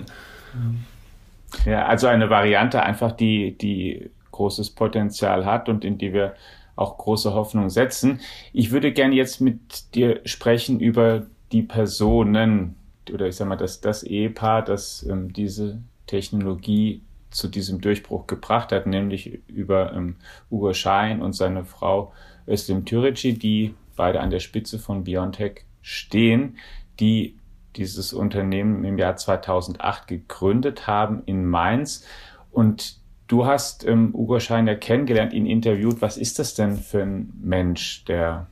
Ja, 1.65 1.87
also 1.87 2.09
eine 2.09 2.31
Variante 2.31 2.83
einfach, 2.83 3.13
die, 3.13 3.57
die 3.57 4.11
großes 4.33 4.71
Potenzial 4.71 5.47
hat 5.47 5.69
und 5.69 5.85
in 5.85 5.99
die 5.99 6.13
wir 6.13 6.35
auch 6.75 6.99
große 6.99 7.33
Hoffnung 7.33 7.71
setzen. 7.71 8.19
Ich 8.53 8.73
würde 8.73 8.93
gerne 8.93 9.15
jetzt 9.15 9.41
mit 9.41 9.95
dir 9.95 10.21
sprechen 10.25 10.81
über 10.81 11.27
die 11.53 11.63
Personen 11.63 12.75
oder 13.13 13.29
ich 13.29 13.37
sage 13.37 13.51
mal, 13.51 13.57
das, 13.57 13.81
das 13.81 14.03
Ehepaar, 14.03 14.63
das 14.63 15.07
ähm, 15.09 15.33
diese 15.33 15.79
Technologie 16.09 17.03
zu 17.33 17.49
diesem 17.49 17.81
Durchbruch 17.81 18.27
gebracht 18.27 18.73
hat, 18.73 18.87
nämlich 18.87 19.41
über 19.49 19.93
ähm, 19.95 20.17
Ugo 20.51 20.73
Schein 20.73 21.21
und 21.23 21.35
seine 21.35 21.65
Frau 21.65 22.13
Özlem 22.47 22.85
Türeci, 22.85 23.35
die 23.35 23.75
beide 23.97 24.21
an 24.21 24.31
der 24.31 24.41
Spitze 24.41 24.79
von 24.79 25.05
BioNTech 25.05 25.65
stehen, 25.81 26.57
die 27.01 27.39
dieses 27.77 28.13
Unternehmen 28.13 28.85
im 28.85 28.99
Jahr 28.99 29.17
2008 29.17 30.07
gegründet 30.07 30.87
haben 30.87 31.23
in 31.25 31.47
Mainz 31.47 32.07
und 32.51 33.03
Du 33.33 33.47
hast 33.47 33.87
ähm, 33.87 34.15
Ugo 34.15 34.41
Scheiner 34.41 34.75
kennengelernt, 34.75 35.33
ihn 35.33 35.47
interviewt. 35.47 36.03
Was 36.03 36.19
ist 36.19 36.39
das 36.39 36.55
denn 36.55 36.77
für 36.77 37.01
ein 37.01 37.33
Mensch, 37.41 38.05
der 38.05 38.47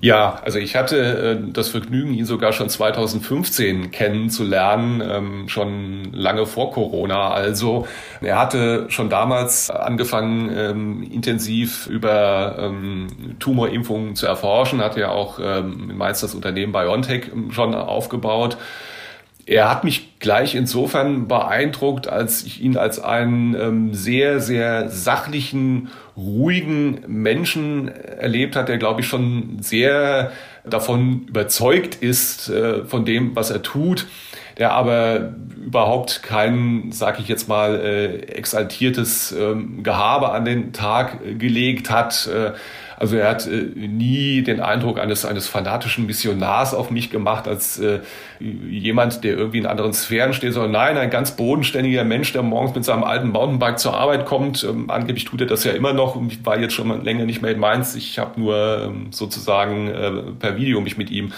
ja, 0.00 0.40
also 0.44 0.58
ich 0.58 0.76
hatte 0.76 0.96
äh, 0.98 1.52
das 1.52 1.68
Vergnügen, 1.68 2.12
ihn 2.12 2.26
sogar 2.26 2.52
schon 2.52 2.68
2015 2.68 3.90
kennenzulernen, 3.90 5.02
ähm, 5.02 5.48
schon 5.48 6.12
lange 6.12 6.44
vor 6.44 6.70
Corona. 6.72 7.30
Also 7.30 7.86
er 8.20 8.38
hatte 8.38 8.86
schon 8.88 9.08
damals 9.08 9.70
angefangen, 9.70 10.50
ähm, 10.54 11.02
intensiv 11.02 11.86
über 11.86 12.56
ähm, 12.58 13.06
Tumorimpfungen 13.38 14.16
zu 14.16 14.26
erforschen, 14.26 14.82
hatte 14.82 15.00
ja 15.00 15.08
auch 15.08 15.38
ähm, 15.42 15.96
meist 15.96 16.22
das 16.22 16.34
Unternehmen 16.34 16.72
BioNTech 16.72 17.30
ähm, 17.32 17.50
schon 17.50 17.74
aufgebaut. 17.74 18.58
Er 19.48 19.70
hat 19.70 19.84
mich 19.84 20.18
gleich 20.18 20.56
insofern 20.56 21.28
beeindruckt, 21.28 22.08
als 22.08 22.44
ich 22.44 22.60
ihn 22.60 22.76
als 22.76 22.98
einen 22.98 23.54
ähm, 23.54 23.94
sehr, 23.94 24.40
sehr 24.40 24.90
sachlichen, 24.90 25.88
ruhigen 26.16 27.04
Menschen 27.06 27.86
erlebt 27.86 28.56
hat, 28.56 28.68
der, 28.68 28.78
glaube 28.78 29.02
ich, 29.02 29.06
schon 29.06 29.58
sehr 29.60 30.32
davon 30.64 31.26
überzeugt 31.28 31.94
ist, 31.94 32.48
äh, 32.48 32.84
von 32.86 33.04
dem, 33.04 33.36
was 33.36 33.50
er 33.50 33.62
tut, 33.62 34.08
der 34.58 34.72
aber 34.72 35.34
überhaupt 35.64 36.24
kein, 36.24 36.90
sag 36.90 37.20
ich 37.20 37.28
jetzt 37.28 37.46
mal, 37.48 37.76
äh, 37.76 38.16
exaltiertes 38.26 39.30
ähm, 39.30 39.84
Gehabe 39.84 40.32
an 40.32 40.44
den 40.44 40.72
Tag 40.72 41.20
gelegt 41.38 41.88
hat. 41.88 42.28
Also 42.98 43.16
er 43.16 43.28
hat 43.28 43.46
äh, 43.46 43.50
nie 43.74 44.42
den 44.42 44.60
Eindruck 44.60 44.98
eines, 44.98 45.24
eines 45.24 45.48
fanatischen 45.48 46.06
Missionars 46.06 46.74
auf 46.74 46.90
mich 46.90 47.10
gemacht, 47.10 47.46
als 47.46 47.78
äh, 47.78 48.00
jemand, 48.40 49.22
der 49.24 49.36
irgendwie 49.36 49.58
in 49.58 49.66
anderen 49.66 49.92
Sphären 49.92 50.32
steht, 50.32 50.52
sondern 50.54 50.72
nein, 50.72 50.96
ein 50.96 51.10
ganz 51.10 51.32
bodenständiger 51.32 52.04
Mensch, 52.04 52.32
der 52.32 52.42
morgens 52.42 52.74
mit 52.74 52.84
seinem 52.84 53.04
alten 53.04 53.28
Mountainbike 53.28 53.78
zur 53.78 53.94
Arbeit 53.94 54.26
kommt. 54.26 54.64
Ähm, 54.64 54.90
angeblich 54.90 55.24
tut 55.24 55.40
er 55.40 55.46
das 55.46 55.64
ja 55.64 55.72
immer 55.72 55.92
noch 55.92 56.16
und 56.16 56.32
ich 56.32 56.44
war 56.44 56.58
jetzt 56.58 56.74
schon 56.74 57.04
länger 57.04 57.26
nicht 57.26 57.42
mehr 57.42 57.52
in 57.52 57.58
Mainz. 57.58 57.94
Ich 57.94 58.18
habe 58.18 58.40
nur 58.40 58.84
ähm, 58.86 59.08
sozusagen 59.10 59.88
äh, 59.88 60.10
per 60.38 60.56
Video 60.56 60.80
mich 60.80 60.96
mit 60.96 61.10
ihm 61.10 61.32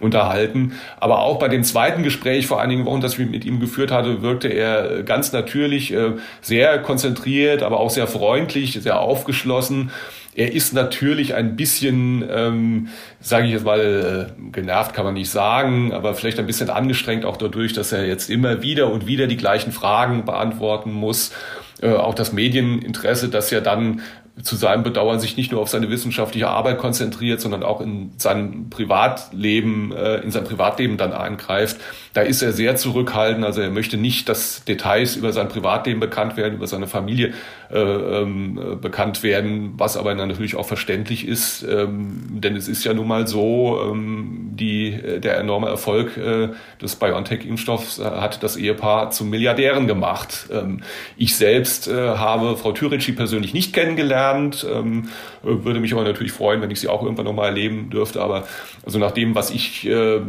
unterhalten. 0.00 0.72
Aber 0.98 1.20
auch 1.20 1.38
bei 1.38 1.48
dem 1.48 1.64
zweiten 1.64 2.02
Gespräch 2.02 2.46
vor 2.46 2.60
einigen 2.60 2.84
Wochen, 2.84 3.00
das 3.00 3.18
ich 3.18 3.28
mit 3.28 3.44
ihm 3.44 3.60
geführt 3.60 3.90
hatte, 3.90 4.22
wirkte 4.22 4.48
er 4.48 5.02
ganz 5.02 5.32
natürlich, 5.32 5.92
äh, 5.92 6.12
sehr 6.40 6.78
konzentriert, 6.80 7.62
aber 7.62 7.80
auch 7.80 7.90
sehr 7.90 8.06
freundlich, 8.06 8.72
sehr 8.72 9.00
aufgeschlossen. 9.00 9.90
Er 10.36 10.52
ist 10.52 10.74
natürlich 10.74 11.34
ein 11.34 11.54
bisschen, 11.54 12.24
ähm, 12.28 12.88
sage 13.20 13.46
ich 13.46 13.52
jetzt 13.52 13.64
mal, 13.64 14.30
äh, 14.36 14.50
genervt 14.50 14.92
kann 14.92 15.04
man 15.04 15.14
nicht 15.14 15.30
sagen, 15.30 15.92
aber 15.92 16.14
vielleicht 16.14 16.40
ein 16.40 16.46
bisschen 16.46 16.70
angestrengt 16.70 17.24
auch 17.24 17.36
dadurch, 17.36 17.72
dass 17.72 17.92
er 17.92 18.06
jetzt 18.06 18.30
immer 18.30 18.62
wieder 18.62 18.90
und 18.90 19.06
wieder 19.06 19.28
die 19.28 19.36
gleichen 19.36 19.70
Fragen 19.70 20.24
beantworten 20.24 20.92
muss. 20.92 21.32
Äh, 21.80 21.92
auch 21.92 22.14
das 22.14 22.32
Medieninteresse, 22.32 23.28
das 23.28 23.50
ja 23.50 23.60
dann 23.60 24.00
zu 24.42 24.56
seinem 24.56 24.82
Bedauern 24.82 25.20
sich 25.20 25.36
nicht 25.36 25.52
nur 25.52 25.60
auf 25.60 25.68
seine 25.68 25.90
wissenschaftliche 25.90 26.48
Arbeit 26.48 26.78
konzentriert, 26.78 27.40
sondern 27.40 27.62
auch 27.62 27.80
in 27.80 28.10
seinem 28.16 28.68
Privatleben, 28.68 29.92
äh, 29.92 30.16
in 30.16 30.32
sein 30.32 30.42
Privatleben 30.42 30.96
dann 30.96 31.12
eingreift. 31.12 31.76
Da 32.14 32.22
ist 32.22 32.42
er 32.42 32.52
sehr 32.52 32.74
zurückhaltend. 32.74 33.44
Also 33.44 33.60
er 33.60 33.70
möchte 33.70 33.96
nicht, 33.96 34.28
dass 34.28 34.64
Details 34.64 35.14
über 35.14 35.32
sein 35.32 35.48
Privatleben 35.48 36.00
bekannt 36.00 36.36
werden, 36.36 36.54
über 36.54 36.66
seine 36.66 36.88
Familie 36.88 37.32
äh, 37.70 37.78
ähm, 37.78 38.78
bekannt 38.80 39.22
werden, 39.22 39.74
was 39.76 39.96
aber 39.96 40.12
natürlich 40.16 40.56
auch 40.56 40.66
verständlich 40.66 41.28
ist, 41.28 41.62
ähm, 41.62 42.40
denn 42.40 42.56
es 42.56 42.66
ist 42.66 42.84
ja 42.84 42.92
nun 42.92 43.06
mal 43.06 43.28
so, 43.28 43.80
ähm, 43.84 44.50
die, 44.54 44.98
der 45.20 45.38
enorme 45.38 45.68
Erfolg 45.68 46.16
äh, 46.16 46.48
des 46.82 46.96
BioNTech-Impfstoffs 46.96 48.00
äh, 48.00 48.04
hat 48.04 48.42
das 48.42 48.56
Ehepaar 48.56 49.10
zu 49.10 49.24
Milliardären 49.24 49.86
gemacht. 49.86 50.48
Ähm, 50.52 50.82
ich 51.16 51.36
selbst 51.36 51.88
äh, 51.88 51.92
habe 51.92 52.56
Frau 52.56 52.72
Türeci 52.72 53.12
persönlich 53.12 53.54
nicht 53.54 53.72
kennengelernt 53.72 54.23
kennengelernt. 54.24 54.66
Ähm, 54.70 55.08
würde 55.42 55.80
mich 55.80 55.92
aber 55.92 56.04
natürlich 56.04 56.32
freuen, 56.32 56.60
wenn 56.60 56.70
ich 56.70 56.80
sie 56.80 56.88
auch 56.88 57.02
irgendwann 57.02 57.26
nochmal 57.26 57.48
erleben 57.48 57.90
dürfte. 57.90 58.20
Aber 58.22 58.44
also 58.84 58.98
nach 58.98 59.12
dem, 59.12 59.34
was 59.34 59.50
ich 59.50 59.86
äh, 59.86 60.20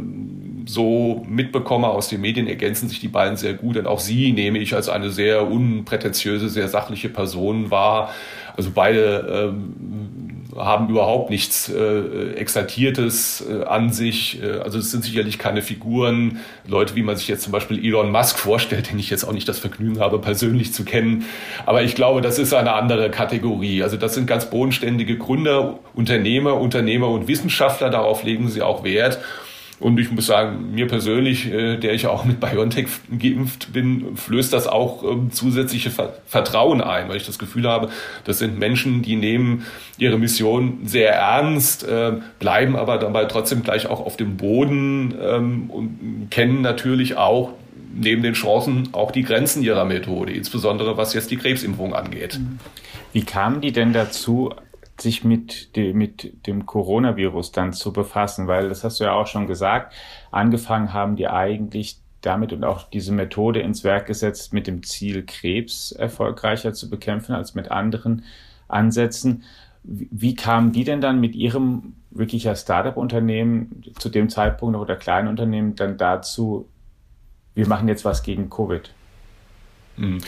so 0.66 1.26
mitbekomme 1.28 1.88
aus 1.88 2.10
den 2.10 2.22
Medien, 2.22 2.48
ergänzen 2.48 2.90
sich 2.90 3.00
die 3.00 3.08
beiden 3.08 3.38
sehr 3.38 3.54
gut. 3.54 3.76
Denn 3.76 3.88
auch 3.88 4.00
sie 4.00 4.34
nehme 4.34 4.60
ich 4.60 4.76
als 4.76 4.90
eine 4.90 5.10
sehr 5.10 5.50
unprätentiöse, 5.50 6.50
sehr 6.50 6.68
sachliche 6.68 7.10
Person 7.10 7.72
wahr. 7.72 8.14
Also 8.58 8.72
beide 8.74 9.54
ähm, 9.54 10.05
haben 10.56 10.90
überhaupt 10.90 11.30
nichts 11.30 11.70
äh, 11.70 12.32
Exaltiertes 12.34 13.46
äh, 13.50 13.64
an 13.66 13.92
sich. 13.92 14.42
Äh, 14.42 14.60
also 14.60 14.78
es 14.80 14.92
sind 14.92 15.04
sicherlich 15.04 15.38
keine 15.38 15.62
Figuren, 15.62 16.40
Leute, 16.66 16.96
wie 16.96 17.04
man 17.04 17.18
sich 17.18 17.28
jetzt 17.28 17.44
zum 17.44 17.52
Beispiel 17.52 17.84
Elon 17.84 18.12
Musk 18.12 18.40
vorstellt, 18.40 18.90
den 18.92 19.00
ich 19.00 19.10
jetzt 19.10 19.26
auch 19.26 19.34
nicht 19.34 19.48
das 19.50 19.60
Vergnügen 19.60 20.00
habe, 20.00 20.20
persönlich 20.20 20.74
zu 20.74 20.86
kennen. 20.86 21.26
Aber 21.66 21.84
ich 21.84 21.96
glaube, 21.96 22.22
das 22.22 22.40
ist 22.40 22.54
eine 22.54 22.74
andere 22.74 23.12
Kategorie. 23.12 23.84
Also 23.84 23.98
das 23.98 24.14
sind 24.14 24.28
ganz 24.28 24.50
bodenständige 24.50 25.18
Gründer, 25.18 25.80
Unternehmer, 25.94 26.56
Unternehmer 26.56 27.10
und 27.10 27.28
Wissenschaftler. 27.28 27.90
Darauf 27.90 28.24
legen 28.24 28.48
sie 28.48 28.62
auch 28.62 28.84
Wert. 28.84 29.20
Und 29.80 30.00
ich 30.00 30.10
muss 30.10 30.26
sagen, 30.26 30.74
mir 30.74 30.88
persönlich, 30.88 31.52
äh, 31.52 31.78
der 31.78 31.94
ich 31.94 32.08
auch 32.08 32.24
mit 32.24 32.40
BioNTech 32.40 32.88
geimpft 33.20 33.74
bin, 33.74 34.16
flößt 34.16 34.54
das 34.54 34.68
auch 34.68 35.04
ähm, 35.04 35.32
zusätzliche 35.32 35.92
Vertrauen 36.26 36.80
ein, 36.80 37.10
weil 37.10 37.18
ich 37.18 37.26
das 37.26 37.40
Gefühl 37.40 37.68
habe, 37.68 37.90
das 38.24 38.40
sind 38.40 38.58
Menschen, 38.58 39.02
die 39.02 39.18
nehmen 39.18 39.66
ihre 39.98 40.18
Mission 40.18 40.80
sehr 40.86 41.14
ernst, 41.14 41.84
äh, 41.84 42.14
bleiben 42.40 42.78
aber 42.78 42.98
dabei 42.98 43.26
trotzdem 43.26 43.64
gleich 43.64 43.88
auch 43.88 44.00
auf 44.00 44.16
dem 44.16 44.38
Boden 44.38 45.14
ähm, 45.22 45.70
und 45.70 46.28
kennen 46.32 46.62
natürlich 46.62 47.18
auch 47.18 47.52
neben 47.94 48.24
den 48.24 48.34
Chancen 48.34 48.90
auch 48.94 49.12
die 49.12 49.24
Grenzen 49.24 49.62
ihrer 49.62 49.86
Methode, 49.86 50.34
insbesondere 50.34 50.98
was 50.98 51.14
jetzt 51.14 51.32
die 51.32 51.38
Krebsimpfung 51.38 51.94
angeht. 51.94 52.40
Wie 53.14 53.24
kamen 53.24 53.62
die 53.62 53.72
denn 53.72 53.94
dazu, 53.94 54.54
sich 55.00 55.24
mit, 55.24 55.76
de, 55.76 55.94
mit 55.94 56.48
dem 56.48 56.66
Coronavirus 56.66 57.52
dann 57.52 57.74
zu 57.74 57.92
befassen, 57.92 58.48
weil 58.48 58.70
das 58.70 58.84
hast 58.84 59.00
du 59.00 59.04
ja 59.04 59.14
auch 59.14 59.28
schon 59.28 59.48
gesagt, 59.48 59.94
angefangen 60.32 60.94
haben 60.94 61.16
die 61.16 61.28
eigentlich 61.28 62.00
damit 62.22 62.54
und 62.54 62.64
auch 62.64 62.90
diese 62.90 63.14
Methode 63.14 63.60
ins 63.60 63.84
Werk 63.84 64.08
gesetzt 64.08 64.54
mit 64.54 64.68
dem 64.68 64.84
Ziel, 64.84 65.24
Krebs 65.26 65.92
erfolgreicher 65.92 66.74
zu 66.74 66.90
bekämpfen 66.90 67.36
als 67.36 67.56
mit 67.56 67.72
anderen 67.72 68.24
Ansätzen. 68.68 69.44
Wie, 69.84 70.34
kamen 70.34 70.72
die 70.72 70.84
denn 70.84 71.02
dann 71.02 71.20
mit 71.20 71.36
ihrem 71.36 71.94
wirklicher 72.10 72.56
Startup-Unternehmen 72.56 73.84
zu 74.00 74.10
dem 74.10 74.30
Zeitpunkt 74.30 74.74
noch 74.74 74.82
oder 74.82 74.96
kleinen 74.96 75.28
Unternehmen 75.28 75.76
dann 75.76 75.98
dazu, 75.98 76.68
wir 77.54 77.68
machen 77.68 77.88
jetzt 77.88 78.04
was 78.04 78.24
gegen 78.24 78.50
Covid? 78.50 78.95
Hm. 79.98 80.20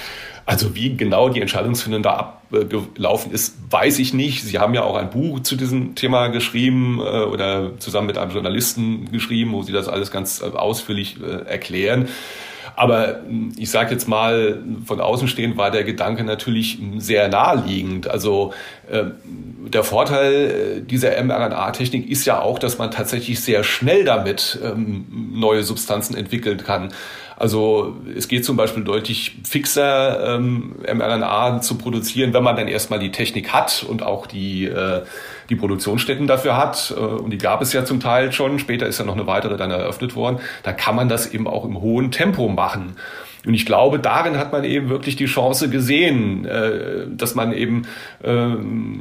Also 0.45 0.75
wie 0.75 0.95
genau 0.95 1.29
die 1.29 1.41
Entscheidungsfindung 1.41 2.03
da 2.03 2.37
abgelaufen 2.51 3.31
ist, 3.33 3.57
weiß 3.69 3.99
ich 3.99 4.13
nicht. 4.13 4.43
Sie 4.43 4.59
haben 4.59 4.73
ja 4.73 4.83
auch 4.83 4.95
ein 4.95 5.09
Buch 5.09 5.41
zu 5.41 5.57
diesem 5.57 5.95
Thema 5.95 6.27
geschrieben 6.27 6.99
äh, 6.99 7.23
oder 7.23 7.77
zusammen 7.79 8.07
mit 8.07 8.17
einem 8.17 8.31
Journalisten 8.31 9.11
geschrieben, 9.11 9.51
wo 9.51 9.63
Sie 9.63 9.73
das 9.73 9.89
alles 9.89 10.09
ganz 10.09 10.41
äh, 10.41 10.45
ausführlich 10.45 11.17
äh, 11.21 11.49
erklären. 11.49 12.07
Aber 12.77 13.21
hm, 13.27 13.53
ich 13.57 13.71
sage 13.71 13.91
jetzt 13.91 14.07
mal, 14.07 14.59
von 14.85 15.01
außen 15.01 15.27
stehend 15.27 15.57
war 15.57 15.71
der 15.71 15.83
Gedanke 15.83 16.23
natürlich 16.23 16.77
sehr 16.97 17.27
naheliegend. 17.27 18.07
Also 18.07 18.53
äh, 18.89 19.05
der 19.25 19.83
Vorteil 19.83 20.81
dieser 20.81 21.21
mRNA-Technik 21.21 22.09
ist 22.09 22.25
ja 22.25 22.39
auch, 22.39 22.59
dass 22.59 22.77
man 22.77 22.91
tatsächlich 22.91 23.41
sehr 23.41 23.63
schnell 23.63 24.05
damit 24.05 24.59
ähm, 24.63 25.07
neue 25.33 25.63
Substanzen 25.63 26.15
entwickeln 26.15 26.59
kann. 26.59 26.93
Also 27.39 27.95
es 28.15 28.27
geht 28.27 28.45
zum 28.45 28.57
Beispiel 28.57 28.83
deutlich 28.83 29.37
fixer, 29.47 30.35
ähm, 30.35 30.75
mRNA 30.91 31.61
zu 31.61 31.77
produzieren, 31.77 32.33
wenn 32.33 32.41
man 32.41 32.55
dann 32.55 32.67
erstmal 32.67 32.97
die 32.97 33.11
Technik 33.11 33.53
hat 33.53 33.85
und 33.87 34.01
auch 34.01 34.25
die, 34.25 34.65
äh, 34.65 35.03
die 35.49 35.55
Produktionsstätten 35.55 36.25
dafür 36.25 36.57
hat. 36.57 36.93
Äh, 36.97 36.99
und 36.99 37.29
die 37.29 37.37
gab 37.37 37.61
es 37.61 37.73
ja 37.73 37.85
zum 37.85 37.99
Teil 37.99 38.31
schon. 38.31 38.57
Später 38.57 38.87
ist 38.87 38.97
ja 38.97 39.05
noch 39.05 39.13
eine 39.13 39.27
weitere 39.27 39.55
dann 39.55 39.69
eröffnet 39.69 40.15
worden. 40.15 40.39
Da 40.63 40.73
kann 40.73 40.95
man 40.95 41.09
das 41.09 41.31
eben 41.31 41.47
auch 41.47 41.63
im 41.63 41.79
hohen 41.79 42.09
Tempo 42.09 42.49
machen. 42.49 42.95
Und 43.45 43.53
ich 43.53 43.65
glaube, 43.65 43.99
darin 43.99 44.37
hat 44.37 44.51
man 44.51 44.63
eben 44.63 44.89
wirklich 44.89 45.15
die 45.15 45.25
Chance 45.25 45.69
gesehen, 45.69 46.45
äh, 46.45 47.05
dass 47.09 47.35
man 47.35 47.53
eben 47.53 47.83
äh, 48.23 48.49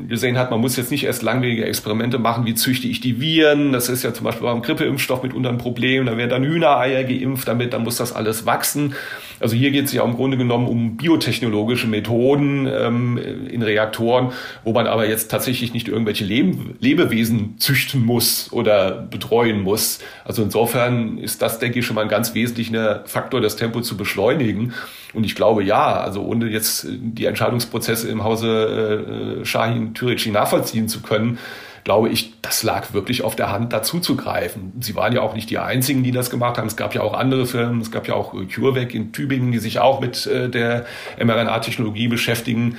gesehen 0.09 0.39
hat, 0.39 0.51
man 0.51 0.61
muss 0.61 0.77
jetzt 0.77 0.91
nicht 0.91 1.05
erst 1.05 1.23
langwierige 1.23 1.65
Experimente 1.65 2.19
machen, 2.19 2.47
wie 2.47 2.55
züchte 2.55 2.87
ich 2.87 3.01
die 3.01 3.21
Viren. 3.21 3.73
Das 3.73 3.89
ist 3.89 4.03
ja 4.03 4.13
zum 4.15 4.25
Beispiel 4.25 4.47
beim 4.47 4.63
Grippeimpfstoff 4.63 5.23
mitunter 5.23 5.49
ein 5.49 5.59
Problem. 5.59 6.07
Da 6.07 6.17
werden 6.17 6.31
dann 6.31 6.45
Hühnereier 6.45 7.05
geimpft 7.05 7.49
damit, 7.49 7.73
dann 7.73 7.83
muss 7.83 7.97
das 7.97 8.13
alles 8.13 8.47
wachsen. 8.47 8.95
Also 9.41 9.55
hier 9.55 9.71
geht 9.71 9.87
es 9.87 9.93
ja 9.93 10.03
im 10.05 10.15
Grunde 10.15 10.37
genommen 10.37 10.67
um 10.67 10.97
biotechnologische 10.97 11.87
Methoden 11.87 12.67
ähm, 12.67 13.19
in 13.19 13.63
Reaktoren, 13.63 14.33
wo 14.65 14.73
man 14.73 14.87
aber 14.87 15.09
jetzt 15.09 15.31
tatsächlich 15.31 15.75
nicht 15.75 15.89
irgendwelche 15.89 16.25
Leben, 16.25 16.77
Lebewesen 16.81 17.59
züchten 17.59 18.05
muss 18.05 18.53
oder 18.53 18.93
betreuen 18.93 19.61
muss. 19.61 19.99
Also 20.25 20.43
insofern 20.43 21.19
ist 21.19 21.43
das, 21.43 21.59
denke 21.59 21.81
ich, 21.81 21.87
schon 21.87 21.97
mal 21.97 22.03
ein 22.03 22.09
ganz 22.09 22.35
wesentlicher 22.35 23.03
Faktor, 23.07 23.41
das 23.41 23.57
Tempo 23.57 23.81
zu 23.81 23.97
beschleunigen. 23.97 24.73
Und 25.13 25.25
ich 25.25 25.35
glaube, 25.35 25.63
ja, 25.63 26.01
also 26.01 26.23
ohne 26.23 26.49
jetzt 26.49 26.87
die 26.91 27.27
Entscheidungsprozesse 27.27 28.09
im 28.09 28.25
Hause 28.25 29.41
äh, 29.41 29.45
Shahin 29.45 29.95
Türeci 29.95 30.31
nachvollziehen 30.31 30.89
zu 30.89 31.01
können, 31.01 31.39
glaube 31.87 32.09
ich, 32.09 32.33
das 32.43 32.65
lag 32.65 32.95
wirklich 32.95 33.23
auf 33.23 33.37
der 33.37 33.53
Hand, 33.53 33.73
dazu 33.73 34.01
zu 34.01 34.17
greifen. 34.17 34.73
Sie 34.81 34.97
waren 34.97 35.13
ja 35.13 35.23
auch 35.23 35.37
nicht 35.37 35.51
die 35.51 35.59
einzigen, 35.59 36.03
die 36.03 36.11
das 36.11 36.31
gemacht 36.31 36.59
haben. 36.59 36.67
Es 36.67 36.77
gab 36.77 36.97
ja 36.97 37.01
auch 37.01 37.15
andere 37.15 37.47
Firmen. 37.47 37.81
Es 37.81 37.93
gab 37.93 38.09
ja 38.09 38.15
auch 38.15 38.33
CureVac 38.33 38.93
in 38.93 39.13
Tübingen, 39.13 39.53
die 39.53 39.61
sich 39.61 39.79
auch 39.79 40.01
mit 40.01 40.27
äh, 40.27 40.51
der 40.51 40.85
mRNA-Technologie 41.17 42.09
beschäftigen. 42.09 42.77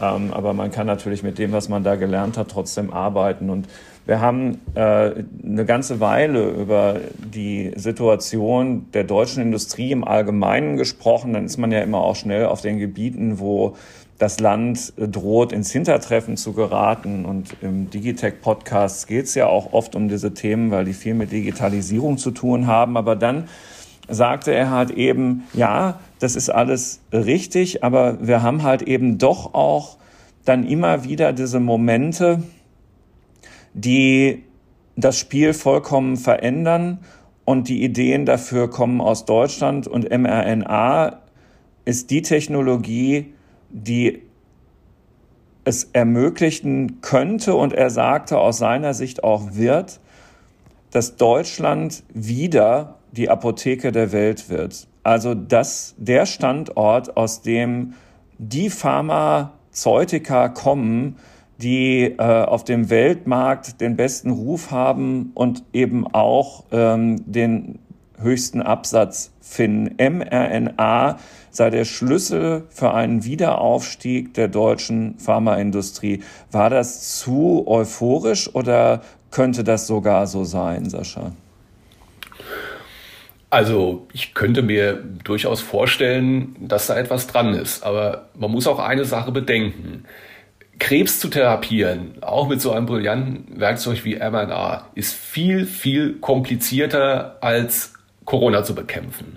Ähm, 0.00 0.32
aber 0.32 0.52
man 0.52 0.70
kann 0.70 0.86
natürlich 0.86 1.22
mit 1.22 1.38
dem, 1.38 1.52
was 1.52 1.68
man 1.68 1.82
da 1.82 1.96
gelernt 1.96 2.36
hat, 2.36 2.50
trotzdem 2.50 2.92
arbeiten. 2.92 3.50
Und 3.50 3.66
wir 4.08 4.22
haben 4.22 4.62
äh, 4.74 5.22
eine 5.44 5.66
ganze 5.66 6.00
Weile 6.00 6.48
über 6.48 6.96
die 7.18 7.72
Situation 7.76 8.86
der 8.94 9.04
deutschen 9.04 9.42
Industrie 9.42 9.92
im 9.92 10.02
Allgemeinen 10.02 10.78
gesprochen. 10.78 11.34
Dann 11.34 11.44
ist 11.44 11.58
man 11.58 11.70
ja 11.70 11.80
immer 11.80 11.98
auch 11.98 12.16
schnell 12.16 12.46
auf 12.46 12.62
den 12.62 12.78
Gebieten, 12.78 13.38
wo 13.38 13.76
das 14.16 14.40
Land 14.40 14.94
droht, 14.96 15.52
ins 15.52 15.70
Hintertreffen 15.72 16.38
zu 16.38 16.54
geraten. 16.54 17.26
Und 17.26 17.54
im 17.60 17.90
Digitech-Podcast 17.90 19.08
geht 19.08 19.26
es 19.26 19.34
ja 19.34 19.46
auch 19.46 19.74
oft 19.74 19.94
um 19.94 20.08
diese 20.08 20.32
Themen, 20.32 20.70
weil 20.70 20.86
die 20.86 20.94
viel 20.94 21.12
mit 21.12 21.30
Digitalisierung 21.30 22.16
zu 22.16 22.30
tun 22.30 22.66
haben. 22.66 22.96
Aber 22.96 23.14
dann 23.14 23.44
sagte 24.08 24.54
er 24.54 24.70
halt 24.70 24.90
eben, 24.90 25.44
ja, 25.52 26.00
das 26.18 26.34
ist 26.34 26.48
alles 26.48 27.00
richtig, 27.12 27.84
aber 27.84 28.26
wir 28.26 28.40
haben 28.42 28.62
halt 28.62 28.80
eben 28.80 29.18
doch 29.18 29.52
auch 29.52 29.98
dann 30.46 30.66
immer 30.66 31.04
wieder 31.04 31.34
diese 31.34 31.60
Momente, 31.60 32.42
die 33.74 34.44
das 34.96 35.18
Spiel 35.18 35.54
vollkommen 35.54 36.16
verändern 36.16 36.98
und 37.44 37.68
die 37.68 37.82
Ideen 37.82 38.26
dafür 38.26 38.68
kommen 38.68 39.00
aus 39.00 39.24
Deutschland 39.24 39.86
und 39.86 40.10
mRNA 40.10 41.20
ist 41.84 42.10
die 42.10 42.22
Technologie, 42.22 43.32
die 43.70 44.22
es 45.64 45.84
ermöglichen 45.92 47.00
könnte 47.00 47.54
und 47.54 47.72
er 47.72 47.90
sagte 47.90 48.38
aus 48.38 48.58
seiner 48.58 48.94
Sicht 48.94 49.22
auch 49.22 49.54
wird, 49.54 50.00
dass 50.90 51.16
Deutschland 51.16 52.02
wieder 52.12 52.96
die 53.12 53.30
Apotheke 53.30 53.92
der 53.92 54.12
Welt 54.12 54.48
wird. 54.48 54.86
Also 55.02 55.34
dass 55.34 55.94
der 55.96 56.26
Standort, 56.26 57.16
aus 57.16 57.42
dem 57.42 57.94
die 58.38 58.70
Pharmazeutika 58.70 60.48
kommen, 60.48 61.16
die 61.58 62.04
äh, 62.04 62.22
auf 62.22 62.64
dem 62.64 62.88
Weltmarkt 62.90 63.80
den 63.80 63.96
besten 63.96 64.30
Ruf 64.30 64.70
haben 64.70 65.32
und 65.34 65.64
eben 65.72 66.06
auch 66.06 66.64
ähm, 66.70 67.22
den 67.30 67.78
höchsten 68.20 68.62
Absatz 68.62 69.32
finden. 69.40 69.96
mRNA 69.96 71.18
sei 71.50 71.70
der 71.70 71.84
Schlüssel 71.84 72.64
für 72.68 72.94
einen 72.94 73.24
Wiederaufstieg 73.24 74.34
der 74.34 74.48
deutschen 74.48 75.18
Pharmaindustrie. 75.18 76.22
War 76.50 76.70
das 76.70 77.18
zu 77.18 77.64
euphorisch 77.66 78.54
oder 78.54 79.02
könnte 79.30 79.64
das 79.64 79.86
sogar 79.86 80.26
so 80.26 80.44
sein, 80.44 80.88
Sascha? 80.88 81.32
Also 83.50 84.06
ich 84.12 84.34
könnte 84.34 84.62
mir 84.62 85.02
durchaus 85.24 85.62
vorstellen, 85.62 86.54
dass 86.60 86.88
da 86.88 86.98
etwas 86.98 87.26
dran 87.26 87.54
ist. 87.54 87.82
Aber 87.82 88.28
man 88.34 88.50
muss 88.50 88.66
auch 88.66 88.78
eine 88.78 89.04
Sache 89.04 89.32
bedenken. 89.32 90.04
Krebs 90.78 91.18
zu 91.20 91.28
therapieren, 91.28 92.14
auch 92.20 92.48
mit 92.48 92.60
so 92.60 92.72
einem 92.72 92.86
brillanten 92.86 93.58
Werkzeug 93.60 94.04
wie 94.04 94.16
mRNA, 94.16 94.86
ist 94.94 95.14
viel, 95.14 95.66
viel 95.66 96.14
komplizierter 96.14 97.38
als 97.40 97.94
Corona 98.24 98.62
zu 98.62 98.74
bekämpfen. 98.74 99.36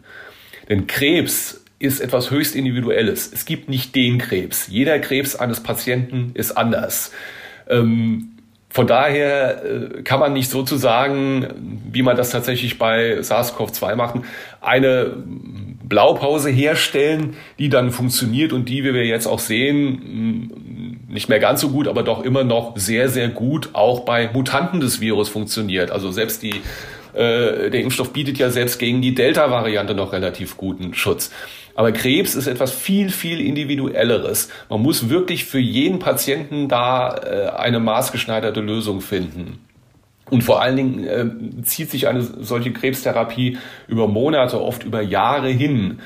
Denn 0.69 0.87
Krebs 0.87 1.63
ist 1.79 1.99
etwas 1.99 2.29
höchst 2.29 2.55
Individuelles. 2.55 3.31
Es 3.33 3.45
gibt 3.45 3.69
nicht 3.69 3.95
den 3.95 4.19
Krebs. 4.19 4.67
Jeder 4.67 4.99
Krebs 4.99 5.35
eines 5.35 5.61
Patienten 5.61 6.31
ist 6.35 6.51
anders. 6.51 7.11
Ähm, 7.67 8.37
von 8.69 8.87
daher 8.87 9.65
äh, 9.65 10.01
kann 10.03 10.19
man 10.19 10.33
nicht 10.33 10.49
sozusagen, 10.49 11.81
wie 11.91 12.03
man 12.03 12.15
das 12.15 12.29
tatsächlich 12.29 12.77
bei 12.77 13.19
SARS-CoV-2 13.19 13.95
macht, 13.95 14.15
eine 14.61 15.17
Blaupause 15.91 16.49
herstellen, 16.49 17.35
die 17.59 17.67
dann 17.67 17.91
funktioniert 17.91 18.53
und 18.53 18.69
die, 18.69 18.85
wie 18.85 18.93
wir 18.93 19.05
jetzt 19.05 19.27
auch 19.27 19.39
sehen, 19.39 21.03
nicht 21.09 21.27
mehr 21.27 21.39
ganz 21.39 21.59
so 21.59 21.67
gut, 21.67 21.89
aber 21.89 22.01
doch 22.01 22.23
immer 22.23 22.45
noch 22.45 22.77
sehr, 22.77 23.09
sehr 23.09 23.27
gut 23.27 23.71
auch 23.73 24.05
bei 24.05 24.29
Mutanten 24.31 24.79
des 24.79 25.01
Virus 25.01 25.27
funktioniert. 25.27 25.91
Also 25.91 26.09
selbst 26.09 26.43
die, 26.43 26.61
äh, 27.13 27.69
der 27.69 27.81
Impfstoff 27.81 28.13
bietet 28.13 28.37
ja 28.37 28.49
selbst 28.49 28.79
gegen 28.79 29.01
die 29.01 29.13
Delta-Variante 29.13 29.93
noch 29.93 30.13
relativ 30.13 30.55
guten 30.55 30.93
Schutz. 30.93 31.29
Aber 31.75 31.91
Krebs 31.91 32.35
ist 32.35 32.47
etwas 32.47 32.71
viel, 32.71 33.09
viel 33.09 33.41
individuelleres. 33.41 34.47
Man 34.69 34.81
muss 34.81 35.09
wirklich 35.09 35.43
für 35.43 35.59
jeden 35.59 35.99
Patienten 35.99 36.69
da 36.69 37.17
äh, 37.17 37.49
eine 37.49 37.81
maßgeschneiderte 37.81 38.61
Lösung 38.61 39.01
finden. 39.01 39.59
Und 40.31 40.43
vor 40.43 40.61
allen 40.61 40.77
Dingen 40.77 41.03
äh, 41.03 41.63
zieht 41.63 41.91
sich 41.91 42.07
eine 42.07 42.21
solche 42.21 42.71
Krebstherapie 42.71 43.57
über 43.87 44.07
Monate, 44.07 44.61
oft 44.61 44.83
über 44.83 45.01
Jahre 45.01 45.49
hin. 45.49 45.99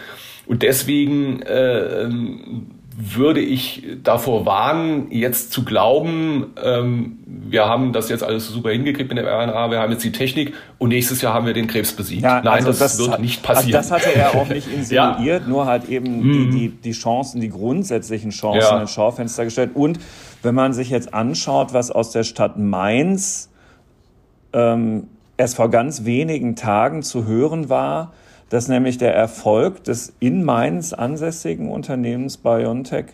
Und 0.47 0.63
deswegen 0.63 1.41
äh, 1.43 2.03
ähm, 2.03 2.67
würde 2.97 3.41
ich 3.41 3.83
davor 4.03 4.45
warnen, 4.45 5.11
jetzt 5.11 5.51
zu 5.51 5.65
glauben, 5.65 6.53
ähm, 6.63 7.19
wir 7.25 7.65
haben 7.65 7.91
das 7.91 8.09
jetzt 8.09 8.23
alles 8.23 8.47
super 8.47 8.71
hingekriegt 8.71 9.09
mit 9.09 9.17
der 9.17 9.25
RNA, 9.25 9.69
wir 9.69 9.79
haben 9.79 9.91
jetzt 9.91 10.03
die 10.03 10.13
Technik 10.13 10.53
und 10.77 10.89
nächstes 10.89 11.21
Jahr 11.21 11.33
haben 11.33 11.45
wir 11.45 11.53
den 11.53 11.67
Krebs 11.67 11.91
besiegt. 11.91 12.23
Ja, 12.23 12.41
Nein, 12.41 12.65
also 12.65 12.69
das, 12.69 12.79
das, 12.79 12.99
wird 12.99 13.19
nicht 13.19 13.43
passieren. 13.43 13.75
Also 13.75 13.93
das 13.93 14.05
hatte 14.05 14.15
er 14.15 14.33
auch 14.35 14.47
nicht 14.47 14.67
insinuiert, 14.73 15.43
ja. 15.43 15.47
nur 15.47 15.65
halt 15.65 15.89
eben 15.89 16.19
mhm. 16.19 16.51
die, 16.51 16.57
die, 16.57 16.69
die 16.69 16.91
Chancen, 16.93 17.41
die 17.41 17.49
grundsätzlichen 17.49 18.31
Chancen 18.31 18.61
ja. 18.61 18.81
ins 18.81 18.91
Schaufenster 18.91 19.43
gestellt. 19.43 19.71
Und 19.73 19.99
wenn 20.41 20.55
man 20.55 20.71
sich 20.73 20.89
jetzt 20.89 21.13
anschaut, 21.13 21.73
was 21.73 21.91
aus 21.91 22.11
der 22.11 22.23
Stadt 22.23 22.57
Mainz 22.57 23.49
ähm, 24.55 25.07
erst 25.37 25.57
vor 25.57 25.69
ganz 25.69 26.05
wenigen 26.05 26.55
Tagen 26.55 27.03
zu 27.03 27.25
hören 27.25 27.69
war, 27.69 28.13
dass 28.49 28.67
nämlich 28.67 28.97
der 28.97 29.13
Erfolg 29.13 29.83
des 29.83 30.13
in 30.19 30.43
Mainz 30.43 30.93
ansässigen 30.93 31.69
Unternehmens 31.69 32.37
BioNTech 32.37 33.07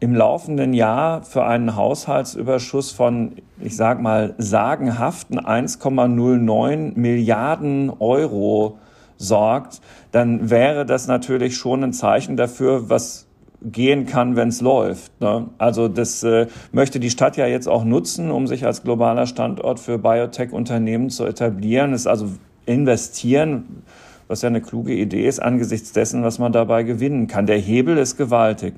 im 0.00 0.14
laufenden 0.14 0.74
Jahr 0.74 1.22
für 1.22 1.44
einen 1.44 1.74
Haushaltsüberschuss 1.76 2.92
von, 2.92 3.32
ich 3.60 3.76
sag 3.76 4.00
mal, 4.00 4.34
sagenhaften 4.38 5.40
1,09 5.40 6.92
Milliarden 6.96 7.90
Euro 7.98 8.78
sorgt, 9.16 9.80
dann 10.12 10.50
wäre 10.50 10.86
das 10.86 11.08
natürlich 11.08 11.56
schon 11.56 11.82
ein 11.82 11.92
Zeichen 11.92 12.36
dafür, 12.36 12.88
was 12.88 13.27
gehen 13.62 14.06
kann, 14.06 14.36
wenn 14.36 14.48
es 14.48 14.60
läuft. 14.60 15.20
Ne? 15.20 15.48
Also 15.58 15.88
das 15.88 16.22
äh, 16.22 16.46
möchte 16.72 17.00
die 17.00 17.10
Stadt 17.10 17.36
ja 17.36 17.46
jetzt 17.46 17.68
auch 17.68 17.84
nutzen, 17.84 18.30
um 18.30 18.46
sich 18.46 18.64
als 18.64 18.82
globaler 18.82 19.26
Standort 19.26 19.80
für 19.80 19.98
Biotech-Unternehmen 19.98 21.10
zu 21.10 21.24
etablieren. 21.24 21.92
ist 21.92 22.06
also 22.06 22.28
investieren 22.66 23.82
was 24.28 24.42
ja 24.42 24.48
eine 24.48 24.60
kluge 24.60 24.92
Idee 24.92 25.26
ist 25.26 25.40
angesichts 25.40 25.92
dessen, 25.92 26.22
was 26.22 26.38
man 26.38 26.52
dabei 26.52 26.82
gewinnen 26.82 27.26
kann. 27.26 27.46
Der 27.46 27.58
Hebel 27.58 27.98
ist 27.98 28.16
gewaltig. 28.16 28.74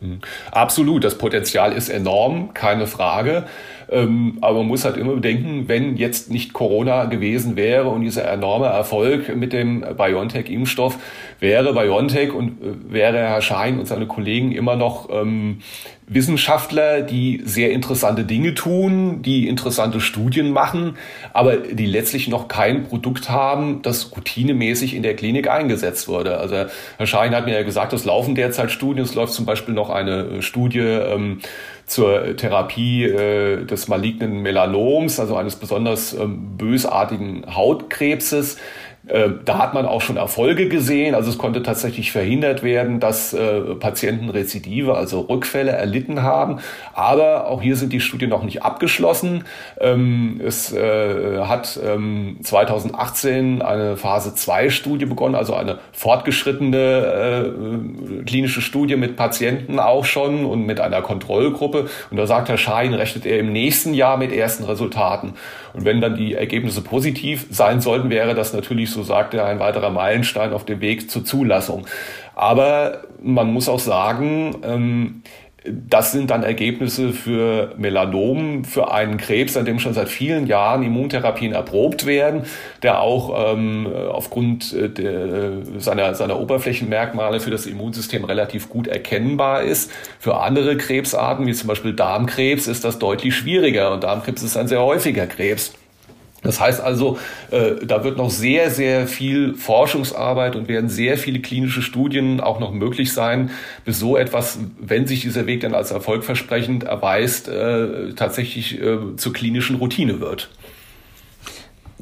Mhm. 0.00 0.20
Absolut, 0.50 1.04
das 1.04 1.16
Potenzial 1.16 1.72
ist 1.72 1.88
enorm, 1.88 2.52
keine 2.52 2.86
Frage. 2.86 3.46
Ähm, 3.90 4.38
aber 4.40 4.58
man 4.58 4.68
muss 4.68 4.84
halt 4.84 4.96
immer 4.96 5.14
bedenken, 5.14 5.64
wenn 5.66 5.96
jetzt 5.96 6.30
nicht 6.30 6.52
Corona 6.52 7.06
gewesen 7.06 7.56
wäre 7.56 7.88
und 7.88 8.02
dieser 8.02 8.30
enorme 8.30 8.66
Erfolg 8.66 9.34
mit 9.34 9.52
dem 9.52 9.80
BioNTech-Impfstoff, 9.80 10.98
wäre 11.40 11.72
BioNTech 11.72 12.32
und 12.32 12.62
äh, 12.62 12.92
wäre 12.92 13.18
Herr 13.18 13.42
Schein 13.42 13.78
und 13.78 13.86
seine 13.86 14.06
Kollegen 14.06 14.52
immer 14.52 14.76
noch 14.76 15.08
ähm, 15.10 15.58
Wissenschaftler, 16.06 17.02
die 17.02 17.40
sehr 17.44 17.70
interessante 17.70 18.24
Dinge 18.24 18.54
tun, 18.54 19.22
die 19.22 19.46
interessante 19.46 20.00
Studien 20.00 20.50
machen, 20.50 20.96
aber 21.32 21.56
die 21.56 21.86
letztlich 21.86 22.26
noch 22.26 22.48
kein 22.48 22.82
Produkt 22.82 23.30
haben, 23.30 23.80
das 23.82 24.10
routinemäßig 24.16 24.94
in 24.96 25.04
der 25.04 25.14
Klinik 25.14 25.48
eingesetzt 25.48 26.08
wurde. 26.08 26.38
Also 26.38 26.66
Herr 26.96 27.06
Schein 27.06 27.32
hat 27.32 27.46
mir 27.46 27.54
ja 27.54 27.62
gesagt, 27.62 27.92
es 27.92 28.04
laufen 28.04 28.34
derzeit 28.34 28.72
Studien. 28.72 29.04
Es 29.04 29.14
läuft 29.14 29.34
zum 29.34 29.46
Beispiel 29.46 29.72
noch 29.72 29.88
eine 29.88 30.42
Studie 30.42 30.80
ähm, 30.80 31.40
zur 31.90 32.36
Therapie 32.36 33.04
äh, 33.04 33.64
des 33.64 33.88
malignen 33.88 34.42
Melanoms, 34.42 35.18
also 35.18 35.34
eines 35.34 35.56
besonders 35.56 36.12
ähm, 36.12 36.56
bösartigen 36.56 37.44
Hautkrebses. 37.52 38.58
Äh, 39.06 39.30
da 39.44 39.58
hat 39.58 39.72
man 39.72 39.86
auch 39.86 40.02
schon 40.02 40.16
Erfolge 40.16 40.68
gesehen. 40.68 41.14
Also 41.14 41.30
es 41.30 41.38
konnte 41.38 41.62
tatsächlich 41.62 42.12
verhindert 42.12 42.62
werden, 42.62 43.00
dass 43.00 43.32
äh, 43.32 43.60
Patienten 43.74 44.28
Rezidive, 44.28 44.94
also 44.94 45.20
Rückfälle 45.20 45.70
erlitten 45.70 46.22
haben. 46.22 46.58
Aber 46.92 47.46
auch 47.46 47.62
hier 47.62 47.76
sind 47.76 47.92
die 47.92 48.00
Studien 48.00 48.28
noch 48.28 48.42
nicht 48.42 48.62
abgeschlossen. 48.62 49.44
Ähm, 49.80 50.40
es 50.44 50.72
äh, 50.72 51.38
hat 51.40 51.80
ähm, 51.82 52.38
2018 52.42 53.62
eine 53.62 53.96
Phase 53.96 54.34
2 54.34 54.68
Studie 54.68 55.06
begonnen, 55.06 55.34
also 55.34 55.54
eine 55.54 55.78
fortgeschrittene 55.92 57.80
klinische 58.26 58.60
Studie 58.60 58.96
mit 58.96 59.16
Patienten 59.16 59.78
auch 59.78 60.04
schon 60.04 60.44
und 60.44 60.66
mit 60.66 60.80
einer 60.80 61.02
Kontrollgruppe. 61.02 61.88
Und 62.10 62.16
da 62.16 62.26
sagt 62.26 62.48
Herr 62.48 62.58
Schein, 62.58 62.94
rechnet 62.94 63.26
er 63.26 63.38
im 63.38 63.52
nächsten 63.52 63.94
Jahr 63.94 64.16
mit 64.16 64.32
ersten 64.32 64.64
Resultaten. 64.64 65.34
Und 65.72 65.84
wenn 65.84 66.00
dann 66.00 66.16
die 66.16 66.34
Ergebnisse 66.34 66.82
positiv 66.82 67.46
sein 67.50 67.80
sollten, 67.80 68.10
wäre 68.10 68.34
das 68.34 68.52
natürlich, 68.52 68.89
so 68.92 69.02
sagt 69.02 69.34
er, 69.34 69.46
ein 69.46 69.58
weiterer 69.58 69.90
Meilenstein 69.90 70.52
auf 70.52 70.64
dem 70.64 70.80
Weg 70.80 71.10
zur 71.10 71.24
Zulassung. 71.24 71.86
Aber 72.34 73.02
man 73.22 73.52
muss 73.52 73.68
auch 73.68 73.78
sagen, 73.78 74.56
ähm, 74.62 75.22
das 75.64 76.12
sind 76.12 76.30
dann 76.30 76.42
Ergebnisse 76.42 77.12
für 77.12 77.74
Melanom, 77.76 78.64
für 78.64 78.92
einen 78.92 79.18
Krebs, 79.18 79.56
an 79.56 79.66
dem 79.66 79.78
schon 79.78 79.92
seit 79.92 80.08
vielen 80.08 80.46
Jahren 80.46 80.82
Immuntherapien 80.82 81.52
erprobt 81.52 82.06
werden, 82.06 82.44
der 82.82 83.00
auch 83.00 83.52
ähm, 83.52 83.86
aufgrund 84.10 84.72
äh, 84.72 84.88
der, 84.88 85.62
seiner, 85.78 86.14
seiner 86.14 86.40
Oberflächenmerkmale 86.40 87.40
für 87.40 87.50
das 87.50 87.66
Immunsystem 87.66 88.24
relativ 88.24 88.70
gut 88.70 88.86
erkennbar 88.86 89.62
ist. 89.62 89.92
Für 90.18 90.40
andere 90.40 90.76
Krebsarten, 90.76 91.46
wie 91.46 91.52
zum 91.52 91.68
Beispiel 91.68 91.92
Darmkrebs, 91.92 92.66
ist 92.66 92.84
das 92.84 92.98
deutlich 92.98 93.34
schwieriger 93.34 93.92
und 93.92 94.02
Darmkrebs 94.02 94.42
ist 94.42 94.56
ein 94.56 94.68
sehr 94.68 94.80
häufiger 94.80 95.26
Krebs. 95.26 95.74
Das 96.42 96.60
heißt 96.60 96.80
also, 96.80 97.18
äh, 97.50 97.84
da 97.84 98.02
wird 98.02 98.16
noch 98.16 98.30
sehr, 98.30 98.70
sehr 98.70 99.06
viel 99.06 99.54
Forschungsarbeit 99.54 100.56
und 100.56 100.68
werden 100.68 100.88
sehr 100.88 101.18
viele 101.18 101.40
klinische 101.40 101.82
Studien 101.82 102.40
auch 102.40 102.60
noch 102.60 102.72
möglich 102.72 103.12
sein, 103.12 103.50
bis 103.84 103.98
so 103.98 104.16
etwas, 104.16 104.58
wenn 104.80 105.06
sich 105.06 105.20
dieser 105.20 105.46
Weg 105.46 105.60
dann 105.60 105.74
als 105.74 105.90
erfolgversprechend 105.90 106.84
erweist, 106.84 107.48
äh, 107.48 108.14
tatsächlich 108.14 108.80
äh, 108.80 109.16
zur 109.16 109.32
klinischen 109.32 109.76
Routine 109.76 110.20
wird. 110.20 110.50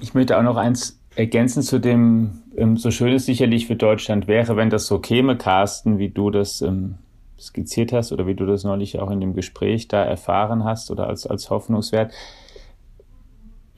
Ich 0.01 0.14
möchte 0.14 0.38
auch 0.38 0.42
noch 0.42 0.57
eins 0.57 1.01
ergänzen 1.16 1.62
zu 1.62 1.81
dem, 1.81 2.42
ähm, 2.57 2.77
so 2.77 2.92
schön 2.92 3.12
es 3.12 3.27
sicherlich 3.27 3.66
für 3.66 3.74
Deutschland 3.77 4.29
wäre, 4.29 4.57
wenn 4.57 4.70
das 4.70 4.87
so 4.87 5.01
käme, 5.01 5.37
Carsten, 5.37 5.98
wie 5.98 6.11
du 6.11 6.31
das 6.31 6.62
ähm, 6.62 6.94
skizziert 7.40 7.92
hast 7.92 8.12
oder 8.12 8.27
wie 8.29 8.35
du 8.35 8.46
das 8.46 8.62
neulich 8.62 9.01
auch 9.01 9.11
in 9.11 9.20
dem 9.20 9.35
Gespräch 9.35 9.88
da 9.88 10.05
erfahren 10.05 10.64
hast 10.64 10.92
oder 10.92 11.09
als, 11.09 11.27
als 11.27 11.51
Hoffnungswert 11.51 12.12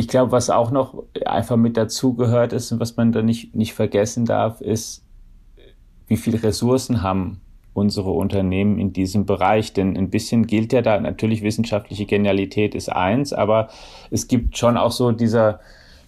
ich 0.01 0.09
glaube, 0.09 0.33
was 0.33 0.49
auch 0.49 0.71
noch 0.71 1.05
einfach 1.27 1.57
mit 1.57 1.77
dazugehört 1.77 2.55
ist 2.55 2.73
und 2.73 2.81
was 2.81 2.97
man 2.97 3.13
da 3.13 3.21
nicht, 3.21 3.55
nicht 3.55 3.75
vergessen 3.75 4.25
darf, 4.25 4.63
ist, 4.63 5.05
wie 6.07 6.17
viele 6.17 6.43
Ressourcen 6.43 7.03
haben 7.03 7.43
unsere 7.75 8.11
Unternehmen 8.11 8.79
in 8.79 8.95
diesem 8.95 9.27
Bereich. 9.27 9.75
Denn 9.75 9.99
ein 9.99 10.09
bisschen 10.09 10.47
gilt 10.47 10.73
ja 10.73 10.81
da, 10.81 10.99
natürlich 10.99 11.43
wissenschaftliche 11.43 12.07
Genialität 12.07 12.75
ist 12.75 12.89
eins, 12.89 13.35
aber 13.35 13.69
es 14.11 14.27
gibt 14.27 14.57
schon 14.57 14.79
auch 14.79 14.91
so 14.91 15.13
dieser 15.13 15.61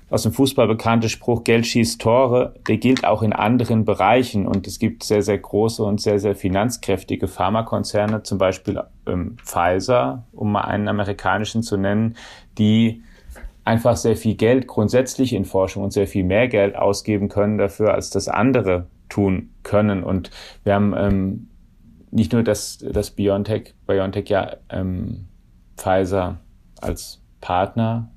aus 0.09 0.23
dem 0.23 0.33
Fußball 0.33 0.67
bekannte 0.69 1.11
Spruch, 1.11 1.45
Geld 1.45 1.67
schießt 1.67 2.01
Tore, 2.01 2.55
der 2.67 2.79
gilt 2.79 3.05
auch 3.05 3.23
in 3.23 3.35
anderen 3.35 3.85
Bereichen. 3.85 4.47
Und 4.47 4.67
es 4.67 4.79
gibt 4.79 5.05
sehr, 5.05 5.23
sehr 5.23 5.39
große 5.39 5.83
und 5.83 6.01
sehr, 6.03 6.19
sehr 6.19 6.35
finanzkräftige 6.35 7.29
Pharmakonzerne, 7.29 8.23
zum 8.23 8.37
Beispiel 8.37 8.83
ähm, 9.07 9.37
Pfizer, 9.43 10.25
um 10.33 10.53
mal 10.53 10.63
einen 10.63 10.89
amerikanischen 10.89 11.63
zu 11.63 11.79
nennen, 11.79 12.17
die 12.59 13.03
einfach 13.65 13.97
sehr 13.97 14.17
viel 14.17 14.35
Geld 14.35 14.67
grundsätzlich 14.67 15.33
in 15.33 15.45
Forschung 15.45 15.85
und 15.85 15.93
sehr 15.93 16.07
viel 16.07 16.25
mehr 16.25 16.49
Geld 16.49 16.77
ausgeben 16.77 17.29
können 17.29 17.59
dafür, 17.59 17.95
als 17.95 18.11
das 18.11 18.29
andere 18.29 18.87
tun 19.09 19.51
können. 19.63 20.03
Und 20.03 20.31
wir 20.65 20.75
haben 20.75 20.95
ähm, 20.97 21.49
nicht 22.11 22.33
nur, 22.33 22.43
dass 22.43 22.79
das 22.79 23.11
BioNTech, 23.11 23.75
BioNTech 23.87 24.29
ja 24.29 24.57
ähm, 24.71 25.29
Pfizer 25.77 26.41
als 26.81 27.21
Partner 27.41 28.11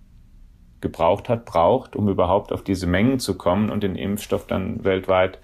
gebraucht 0.81 1.29
hat, 1.29 1.45
braucht, 1.45 1.95
um 1.95 2.09
überhaupt 2.09 2.51
auf 2.51 2.63
diese 2.63 2.87
Mengen 2.87 3.19
zu 3.19 3.37
kommen 3.37 3.69
und 3.69 3.83
den 3.83 3.95
Impfstoff 3.95 4.45
dann 4.47 4.83
weltweit 4.83 5.39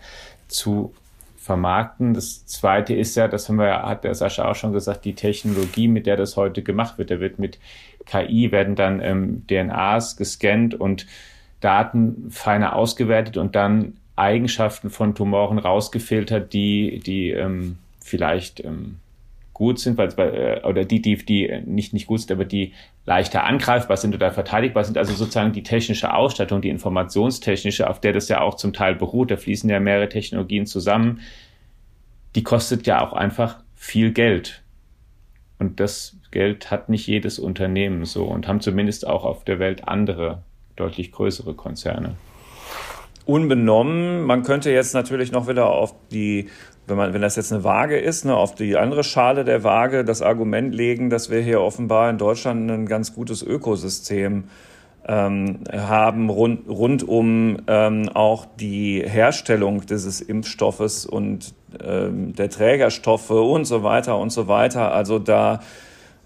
zu 0.47 0.93
vermarkten. 1.41 2.13
Das 2.13 2.45
zweite 2.45 2.93
ist 2.93 3.15
ja, 3.15 3.27
das 3.27 3.49
haben 3.49 3.57
wir, 3.57 3.81
hat 3.81 4.03
der 4.03 4.13
Sascha 4.13 4.49
auch 4.49 4.55
schon 4.55 4.73
gesagt, 4.73 5.05
die 5.05 5.15
Technologie, 5.15 5.87
mit 5.87 6.05
der 6.05 6.15
das 6.15 6.37
heute 6.37 6.61
gemacht 6.61 6.99
wird. 6.99 7.09
Da 7.09 7.19
wird 7.19 7.39
mit 7.39 7.57
KI 8.05 8.51
werden 8.51 8.75
dann 8.75 9.01
ähm, 9.01 9.47
DNAs 9.47 10.17
gescannt 10.17 10.75
und 10.75 11.07
Daten 11.59 12.29
feiner 12.29 12.75
ausgewertet 12.75 13.37
und 13.37 13.55
dann 13.55 13.97
Eigenschaften 14.15 14.91
von 14.91 15.15
Tumoren 15.15 15.57
rausgefiltert, 15.57 16.53
die, 16.53 16.99
die 16.99 17.31
ähm, 17.31 17.77
vielleicht 18.03 18.63
ähm, 18.63 18.97
gut 19.61 19.77
sind, 19.77 19.95
weil, 19.99 20.09
äh, 20.17 20.67
oder 20.67 20.85
die, 20.85 21.03
die, 21.03 21.23
die 21.23 21.61
nicht, 21.67 21.93
nicht 21.93 22.07
gut 22.07 22.21
sind, 22.21 22.31
aber 22.31 22.45
die 22.45 22.73
leichter 23.05 23.43
angreifbar 23.43 23.95
sind 23.95 24.15
oder 24.15 24.31
verteidigbar 24.31 24.83
sind. 24.83 24.97
Also 24.97 25.13
sozusagen 25.13 25.53
die 25.53 25.61
technische 25.61 26.15
Ausstattung, 26.15 26.63
die 26.63 26.69
informationstechnische, 26.69 27.87
auf 27.87 28.01
der 28.01 28.11
das 28.11 28.27
ja 28.27 28.41
auch 28.41 28.55
zum 28.55 28.73
Teil 28.73 28.95
beruht, 28.95 29.29
da 29.29 29.37
fließen 29.37 29.69
ja 29.69 29.79
mehrere 29.79 30.09
Technologien 30.09 30.65
zusammen, 30.65 31.19
die 32.33 32.41
kostet 32.41 32.87
ja 32.87 33.05
auch 33.05 33.13
einfach 33.13 33.57
viel 33.75 34.11
Geld. 34.11 34.63
Und 35.59 35.79
das 35.79 36.17
Geld 36.31 36.71
hat 36.71 36.89
nicht 36.89 37.05
jedes 37.05 37.37
Unternehmen 37.37 38.05
so 38.05 38.25
und 38.25 38.47
haben 38.47 38.61
zumindest 38.61 39.05
auch 39.05 39.25
auf 39.25 39.43
der 39.43 39.59
Welt 39.59 39.87
andere, 39.87 40.41
deutlich 40.75 41.11
größere 41.11 41.53
Konzerne. 41.53 42.15
Unbenommen, 43.25 44.23
man 44.23 44.41
könnte 44.41 44.71
jetzt 44.71 44.95
natürlich 44.95 45.31
noch 45.31 45.47
wieder 45.47 45.67
auf 45.67 45.93
die 46.09 46.49
wenn, 46.91 46.97
man, 46.97 47.13
wenn 47.13 47.21
das 47.21 47.37
jetzt 47.37 47.51
eine 47.51 47.63
Waage 47.63 47.97
ist, 47.97 48.25
ne, 48.25 48.35
auf 48.35 48.53
die 48.53 48.77
andere 48.77 49.03
Schale 49.03 49.43
der 49.43 49.63
Waage 49.63 50.05
das 50.05 50.21
Argument 50.21 50.75
legen, 50.75 51.09
dass 51.09 51.31
wir 51.31 51.41
hier 51.41 51.61
offenbar 51.61 52.09
in 52.09 52.17
Deutschland 52.17 52.69
ein 52.69 52.85
ganz 52.85 53.15
gutes 53.15 53.41
Ökosystem 53.41 54.43
ähm, 55.07 55.61
haben 55.71 56.29
rund, 56.29 56.69
rund 56.69 57.07
um 57.07 57.57
ähm, 57.67 58.09
auch 58.13 58.45
die 58.59 59.01
Herstellung 59.03 59.85
dieses 59.85 60.21
Impfstoffes 60.21 61.05
und 61.05 61.55
ähm, 61.83 62.35
der 62.35 62.49
Trägerstoffe 62.49 63.31
und 63.31 63.65
so 63.65 63.83
weiter 63.83 64.19
und 64.19 64.31
so 64.31 64.47
weiter. 64.47 64.91
Also 64.91 65.17
da 65.17 65.61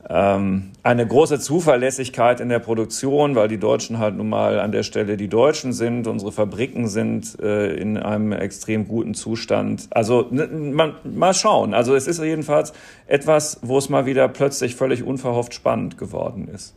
eine 0.08 1.08
große 1.08 1.39
Zuverlässigkeit 1.39 2.39
in 2.39 2.50
der 2.50 2.60
Produktion, 2.60 3.36
weil 3.36 3.48
die 3.48 3.58
Deutschen 3.58 3.98
halt 3.98 4.15
nun 4.15 4.30
mal 4.30 4.60
an 4.60 4.72
der 4.72 4.84
Stelle 4.84 5.18
die 5.18 5.28
Deutschen 5.28 5.74
sind. 5.74 6.06
Unsere 6.06 6.32
Fabriken 6.32 6.88
sind 6.88 7.39
äh, 7.39 7.74
in 7.74 7.98
einem 7.98 8.32
extrem 8.32 8.88
guten 8.88 9.15
Zustand. 9.15 9.88
Also 9.89 10.28
man, 10.32 10.96
mal 11.04 11.34
schauen. 11.34 11.74
Also 11.74 11.96
es 11.96 12.06
ist 12.06 12.22
jedenfalls 12.22 12.72
etwas, 13.08 13.60
wo 13.63 13.80
es 13.80 13.89
mal 13.89 14.06
wieder 14.06 14.28
plötzlich 14.28 14.76
völlig 14.76 15.02
unverhofft 15.02 15.56
spannend 15.56 15.98
geworden 15.98 16.50
ist. 16.50 16.76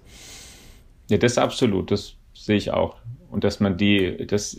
Ja, 1.11 1.19
das 1.19 1.37
absolut. 1.37 1.91
Das 1.91 2.15
sehe 2.33 2.57
ich 2.57 2.71
auch. 2.71 2.97
Und 3.31 3.45
dass 3.45 3.61
man 3.61 3.77
die, 3.77 4.27
das 4.27 4.59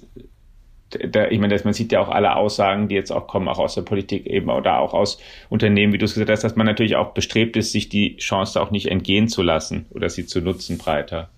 da, 0.89 1.27
ich 1.27 1.39
meine, 1.39 1.59
man 1.63 1.73
sieht 1.73 1.91
ja 1.91 1.99
auch 1.99 2.09
alle 2.09 2.35
Aussagen, 2.35 2.87
die 2.87 2.95
jetzt 2.95 3.11
auch 3.11 3.27
kommen, 3.27 3.47
auch 3.47 3.59
aus 3.59 3.75
der 3.75 3.83
Politik 3.83 4.25
eben 4.25 4.49
oder 4.49 4.79
auch 4.79 4.93
aus 4.93 5.19
Unternehmen, 5.49 5.93
wie 5.93 5.97
du 5.97 6.05
es 6.05 6.13
gesagt 6.13 6.31
hast, 6.31 6.43
dass 6.43 6.55
man 6.55 6.65
natürlich 6.65 6.95
auch 6.95 7.13
bestrebt 7.13 7.55
ist, 7.57 7.71
sich 7.71 7.89
die 7.89 8.17
Chance 8.17 8.61
auch 8.61 8.71
nicht 8.71 8.87
entgehen 8.87 9.27
zu 9.27 9.41
lassen 9.43 9.85
oder 9.91 10.09
sie 10.09 10.25
zu 10.25 10.41
nutzen 10.41 10.77
breiter. 10.77 11.29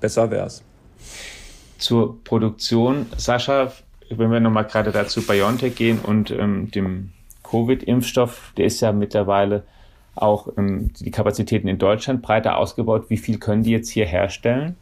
Besser 0.00 0.30
wär's. 0.30 0.62
Zur 1.78 2.22
Produktion, 2.24 3.06
Sascha, 3.16 3.72
wenn 4.10 4.30
wir 4.30 4.40
nochmal 4.40 4.64
gerade 4.64 4.92
dazu 4.92 5.26
BioNTech 5.26 5.74
gehen 5.74 5.98
und 6.00 6.30
ähm, 6.30 6.70
dem 6.70 7.12
Covid-Impfstoff, 7.42 8.52
der 8.56 8.66
ist 8.66 8.80
ja 8.80 8.92
mittlerweile 8.92 9.64
auch 10.14 10.48
ähm, 10.56 10.92
die 11.00 11.10
Kapazitäten 11.10 11.68
in 11.68 11.78
Deutschland 11.78 12.22
breiter 12.22 12.56
ausgebaut. 12.56 13.06
Wie 13.08 13.16
viel 13.16 13.38
können 13.38 13.62
die 13.62 13.70
jetzt 13.70 13.90
hier 13.90 14.06
herstellen? 14.06 14.76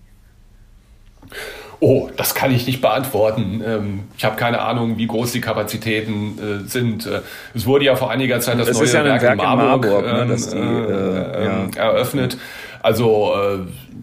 Oh, 1.81 2.11
das 2.17 2.35
kann 2.35 2.53
ich 2.53 2.67
nicht 2.67 2.81
beantworten. 2.81 3.63
Ähm, 3.65 4.01
ich 4.17 4.25
habe 4.25 4.37
keine 4.37 4.61
Ahnung, 4.61 4.99
wie 4.99 5.07
groß 5.07 5.33
die 5.33 5.41
Kapazitäten 5.41 6.39
äh, 6.39 6.69
sind. 6.69 7.07
Äh, 7.07 7.21
es 7.55 7.67
wurde 7.67 7.85
ja 7.85 7.95
vor 7.95 8.11
einiger 8.11 8.41
Zeit 8.41 8.59
das, 8.59 8.67
das 8.67 8.79
neue 8.79 8.89
ja 8.89 9.05
Werk, 9.05 9.23
Werk, 9.23 9.33
in 9.33 9.37
Marburg, 9.39 9.85
in 9.85 9.91
Marburg 9.91 10.29
ne, 10.29 10.35
ähm, 10.35 10.37
die, 10.53 10.93
äh, 10.93 11.47
ähm, 11.47 11.71
ja. 11.77 11.83
eröffnet. 11.83 12.37
Also 12.81 13.35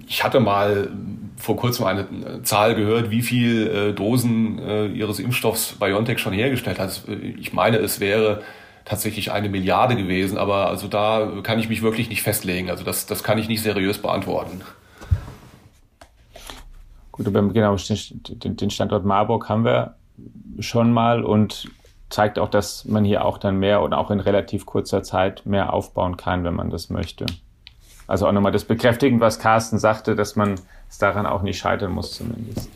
ich 0.06 0.24
hatte 0.24 0.42
mal 0.42 0.90
vor 1.38 1.56
kurzem 1.56 1.86
eine 1.86 2.06
Zahl 2.44 2.76
gehört, 2.76 3.10
wie 3.10 3.22
viel 3.22 3.94
Dosen 3.94 4.94
ihres 4.94 5.20
Impfstoffs 5.20 5.78
BioNTech 5.80 6.20
schon 6.20 6.34
hergestellt 6.34 6.78
hat. 6.78 7.02
Ich 7.40 7.54
meine, 7.54 7.78
es 7.78 8.02
wäre 8.02 8.42
tatsächlich 8.84 9.32
eine 9.32 9.48
Milliarde 9.48 9.96
gewesen, 9.96 10.38
aber 10.38 10.68
also 10.68 10.90
da 10.90 11.32
kann 11.42 11.58
ich 11.58 11.70
mich 11.70 11.82
wirklich 11.82 12.10
nicht 12.10 12.22
festlegen. 12.22 12.70
Also 12.70 12.84
das, 12.84 13.06
das 13.08 13.24
kann 13.24 13.38
ich 13.38 13.48
nicht 13.48 13.64
seriös 13.64 13.98
beantworten. 13.98 14.62
Gut, 17.16 17.28
aber 17.28 17.42
genau, 17.54 17.78
den 17.78 18.70
Standort 18.70 19.06
Marburg 19.06 19.48
haben 19.48 19.64
wir 19.64 19.96
schon 20.60 20.92
mal 20.92 21.24
und 21.24 21.72
zeigt 22.10 22.38
auch, 22.40 22.50
dass 22.50 22.84
man 22.84 23.06
hier 23.06 23.24
auch 23.24 23.38
dann 23.38 23.58
mehr 23.58 23.82
und 23.82 23.94
auch 23.94 24.12
in 24.12 24.20
relativ 24.20 24.66
kurzer 24.66 25.02
Zeit 25.02 25.46
mehr 25.46 25.72
aufbauen 25.72 26.18
kann, 26.18 26.44
wenn 26.44 26.56
man 26.56 26.70
das 26.70 26.90
möchte. 26.90 27.26
Also 28.06 28.28
auch 28.28 28.34
nochmal 28.34 28.52
das 28.52 28.66
bekräftigen, 28.66 29.22
was 29.22 29.40
Carsten 29.40 29.80
sagte, 29.80 30.18
dass 30.18 30.36
man 30.36 30.56
es 30.90 30.98
daran 30.98 31.26
auch 31.26 31.42
nicht 31.42 31.58
scheitern 31.58 31.94
muss 31.94 32.12
zumindest. 32.12 32.70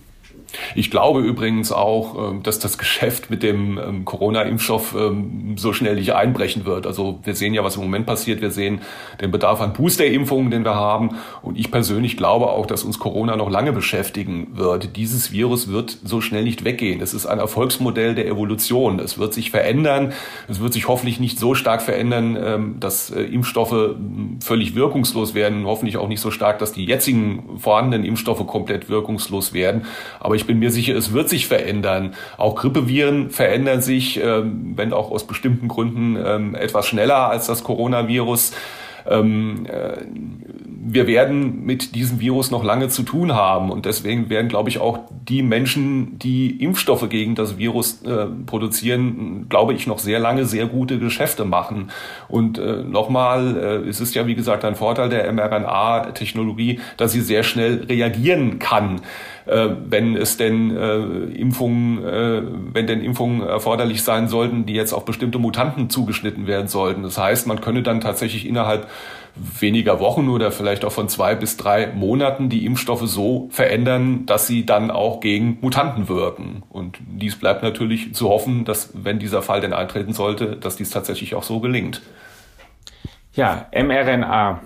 Ich 0.75 0.91
glaube 0.91 1.21
übrigens 1.21 1.71
auch, 1.71 2.31
ähm, 2.31 2.43
dass 2.43 2.59
das 2.59 2.77
Geschäft 2.77 3.29
mit 3.29 3.43
dem 3.43 3.77
ähm, 3.77 4.05
Corona-Impfstoff 4.05 4.95
ähm, 4.97 5.55
so 5.57 5.73
schnell 5.73 5.95
nicht 5.95 6.13
einbrechen 6.13 6.65
wird. 6.65 6.88
Also 6.88 7.19
wir 7.23 7.35
sehen 7.35 7.53
ja, 7.53 7.63
was 7.63 7.75
im 7.75 7.83
Moment 7.83 8.05
passiert. 8.05 8.41
Wir 8.41 8.51
sehen 8.51 8.81
den 9.21 9.31
Bedarf 9.31 9.62
an 9.62 9.73
Booster-Impfungen, 9.73 10.51
den 10.51 10.65
wir 10.65 10.75
haben. 10.75 11.17
Und 11.41 11.57
ich 11.57 11.71
persönlich 11.71 12.17
glaube 12.17 12.47
auch, 12.47 12.65
dass 12.65 12.83
uns 12.83 12.99
Corona 12.99 13.35
noch 13.35 13.49
lange 13.49 13.73
beschäftigen 13.73 14.49
wird. 14.53 14.95
Dieses 14.95 15.31
Virus 15.31 15.69
wird 15.69 15.97
so 16.03 16.21
schnell 16.21 16.43
nicht 16.43 16.63
weggehen. 16.63 17.01
Es 17.01 17.13
ist 17.13 17.25
ein 17.25 17.39
Erfolgsmodell 17.39 18.15
der 18.15 18.27
Evolution. 18.27 18.99
Es 18.99 19.17
wird 19.17 19.33
sich 19.33 19.51
verändern. 19.51 20.13
Es 20.47 20.59
wird 20.59 20.73
sich 20.73 20.88
hoffentlich 20.88 21.19
nicht 21.19 21.39
so 21.39 21.55
stark 21.55 21.81
verändern, 21.81 22.77
dass 22.79 23.09
äh, 23.09 23.21
Impfstoffe 23.21 23.95
völlig 24.41 24.75
wirkungslos 24.75 25.33
werden. 25.33 25.65
Hoffentlich 25.65 25.97
auch 25.97 26.07
nicht 26.07 26.21
so 26.21 26.31
stark, 26.31 26.59
dass 26.59 26.73
die 26.73 26.85
jetzigen 26.85 27.59
vorhandenen 27.59 28.05
Impfstoffe 28.05 28.45
komplett 28.47 28.89
wirkungslos 28.89 29.53
werden. 29.53 29.85
Aber 30.19 30.35
ich 30.39 30.47
bin 30.47 30.60
mir 30.60 30.71
sicher, 30.71 30.95
es 30.95 31.12
wird 31.12 31.28
sich 31.28 31.47
verändern. 31.47 32.15
Auch 32.38 32.56
Grippeviren 32.56 33.30
verändern 33.30 33.82
sich, 33.82 34.19
ähm, 34.23 34.73
wenn 34.75 34.93
auch 34.93 35.12
aus 35.12 35.28
bestimmten 35.28 35.67
Gründen 35.67 36.17
ähm, 36.23 36.56
etwas 36.56 36.88
schneller 36.88 37.30
als 37.30 37.47
das 37.47 37.63
Coronavirus. 37.65 38.54
Ähm, 39.09 39.65
äh, 39.65 39.97
wir 40.91 41.07
werden 41.07 41.65
mit 41.65 41.93
diesem 41.93 42.19
Virus 42.19 42.51
noch 42.51 42.63
lange 42.63 42.87
zu 42.89 43.03
tun 43.03 43.33
haben 43.33 43.69
und 43.69 43.85
deswegen 43.85 44.29
werden, 44.29 44.47
glaube 44.47 44.69
ich, 44.69 44.79
auch 44.79 44.99
die 45.27 45.43
Menschen, 45.43 46.17
die 46.17 46.63
Impfstoffe 46.63 47.07
gegen 47.09 47.35
das 47.35 47.57
Virus 47.57 48.01
äh, 48.03 48.25
produzieren, 48.45 49.47
glaube 49.49 49.73
ich, 49.73 49.85
noch 49.87 49.99
sehr 49.99 50.19
lange 50.19 50.45
sehr 50.45 50.65
gute 50.65 50.97
Geschäfte 50.97 51.45
machen. 51.45 51.91
Und 52.27 52.57
äh, 52.57 52.83
nochmal, 52.83 53.57
äh, 53.57 53.89
es 53.89 53.99
ist 54.01 54.15
ja 54.15 54.25
wie 54.25 54.35
gesagt 54.35 54.65
ein 54.65 54.75
Vorteil 54.75 55.09
der 55.09 55.31
mRNA-Technologie, 55.31 56.79
dass 56.97 57.11
sie 57.11 57.21
sehr 57.21 57.43
schnell 57.43 57.83
reagieren 57.83 58.57
kann 58.57 59.01
äh, 59.49 59.69
wenn 59.89 60.15
es 60.15 60.37
denn 60.37 60.75
äh, 60.75 60.99
Impfungen, 61.39 62.03
äh, 62.05 62.41
wenn 62.73 62.87
denn 62.87 63.01
Impfungen 63.01 63.41
erforderlich 63.41 64.03
sein 64.03 64.27
sollten, 64.27 64.65
die 64.65 64.73
jetzt 64.73 64.93
auf 64.93 65.05
bestimmte 65.05 65.39
Mutanten 65.39 65.89
zugeschnitten 65.89 66.45
werden 66.45 66.67
sollten. 66.67 67.03
Das 67.03 67.17
heißt, 67.17 67.47
man 67.47 67.59
könne 67.59 67.81
dann 67.81 67.99
tatsächlich 67.99 68.47
innerhalb 68.47 68.87
weniger 69.35 69.99
Wochen 69.99 70.29
oder 70.29 70.51
vielleicht 70.51 70.83
auch 70.83 70.91
von 70.91 71.07
zwei 71.07 71.35
bis 71.35 71.57
drei 71.57 71.88
Monaten 71.88 72.49
die 72.49 72.65
Impfstoffe 72.65 73.07
so 73.07 73.47
verändern, 73.51 74.25
dass 74.25 74.47
sie 74.47 74.65
dann 74.65 74.91
auch 74.91 75.19
gegen 75.19 75.59
Mutanten 75.62 76.09
wirken. 76.09 76.63
Und 76.69 76.97
dies 76.99 77.38
bleibt 77.38 77.63
natürlich 77.63 78.13
zu 78.13 78.29
hoffen, 78.29 78.65
dass 78.65 78.91
wenn 78.93 79.19
dieser 79.19 79.41
Fall 79.41 79.62
denn 79.62 79.73
eintreten 79.73 80.13
sollte, 80.13 80.57
dass 80.57 80.75
dies 80.75 80.89
tatsächlich 80.89 81.35
auch 81.35 81.43
so 81.43 81.59
gelingt. 81.59 82.01
Ja, 83.33 83.67
mRNA 83.73 84.62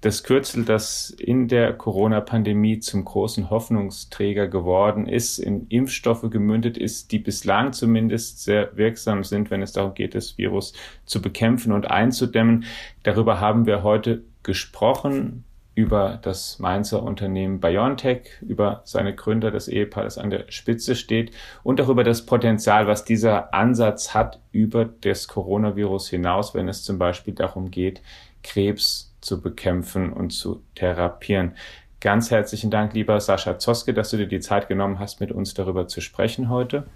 das 0.00 0.22
Kürzel, 0.22 0.64
das 0.64 1.10
in 1.10 1.46
der 1.48 1.74
Corona-Pandemie 1.74 2.80
zum 2.80 3.04
großen 3.04 3.50
Hoffnungsträger 3.50 4.48
geworden 4.48 5.06
ist, 5.06 5.38
in 5.38 5.66
Impfstoffe 5.68 6.30
gemündet 6.30 6.78
ist, 6.78 7.12
die 7.12 7.18
bislang 7.18 7.72
zumindest 7.74 8.42
sehr 8.42 8.74
wirksam 8.76 9.24
sind, 9.24 9.50
wenn 9.50 9.60
es 9.60 9.72
darum 9.72 9.92
geht, 9.94 10.14
das 10.14 10.38
Virus 10.38 10.72
zu 11.04 11.20
bekämpfen 11.20 11.72
und 11.72 11.90
einzudämmen. 11.90 12.64
Darüber 13.02 13.40
haben 13.40 13.66
wir 13.66 13.82
heute 13.82 14.22
gesprochen, 14.42 15.44
über 15.74 16.18
das 16.20 16.58
Mainzer 16.58 17.02
Unternehmen 17.02 17.60
BioNTech, 17.60 18.42
über 18.42 18.82
seine 18.84 19.14
Gründer, 19.14 19.50
das 19.50 19.68
Ehepaar, 19.68 20.04
das 20.04 20.18
an 20.18 20.30
der 20.30 20.44
Spitze 20.48 20.96
steht 20.96 21.30
und 21.62 21.78
darüber 21.78 22.04
das 22.04 22.26
Potenzial, 22.26 22.86
was 22.86 23.04
dieser 23.04 23.54
Ansatz 23.54 24.12
hat 24.12 24.40
über 24.52 24.84
das 24.84 25.28
Coronavirus 25.28 26.10
hinaus, 26.10 26.54
wenn 26.54 26.68
es 26.68 26.82
zum 26.82 26.98
Beispiel 26.98 27.34
darum 27.34 27.70
geht, 27.70 28.02
Krebs 28.42 29.09
zu 29.20 29.40
bekämpfen 29.40 30.12
und 30.12 30.30
zu 30.30 30.62
therapieren. 30.74 31.54
Ganz 32.00 32.30
herzlichen 32.30 32.70
Dank, 32.70 32.94
lieber 32.94 33.20
Sascha 33.20 33.58
Zoske, 33.58 33.92
dass 33.92 34.10
du 34.10 34.16
dir 34.16 34.26
die 34.26 34.40
Zeit 34.40 34.68
genommen 34.68 34.98
hast, 34.98 35.20
mit 35.20 35.32
uns 35.32 35.52
darüber 35.52 35.86
zu 35.86 36.00
sprechen 36.00 36.48
heute. 36.48 36.86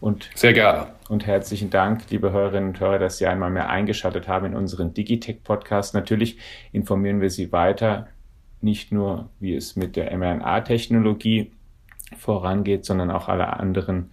Und, 0.00 0.30
Sehr 0.34 0.52
gerne. 0.52 0.88
Und 1.08 1.26
herzlichen 1.26 1.70
Dank, 1.70 2.10
liebe 2.10 2.32
Hörerinnen 2.32 2.70
und 2.70 2.80
Hörer, 2.80 2.98
dass 2.98 3.18
Sie 3.18 3.26
einmal 3.26 3.50
mehr 3.50 3.68
eingeschaltet 3.68 4.26
haben 4.26 4.46
in 4.46 4.56
unseren 4.56 4.94
Digitech-Podcast. 4.94 5.94
Natürlich 5.94 6.38
informieren 6.72 7.20
wir 7.20 7.30
Sie 7.30 7.52
weiter, 7.52 8.08
nicht 8.62 8.90
nur, 8.90 9.28
wie 9.38 9.54
es 9.54 9.76
mit 9.76 9.94
der 9.94 10.16
mRNA-Technologie 10.16 11.52
vorangeht, 12.16 12.84
sondern 12.84 13.10
auch 13.10 13.28
alle 13.28 13.58
anderen 13.60 14.11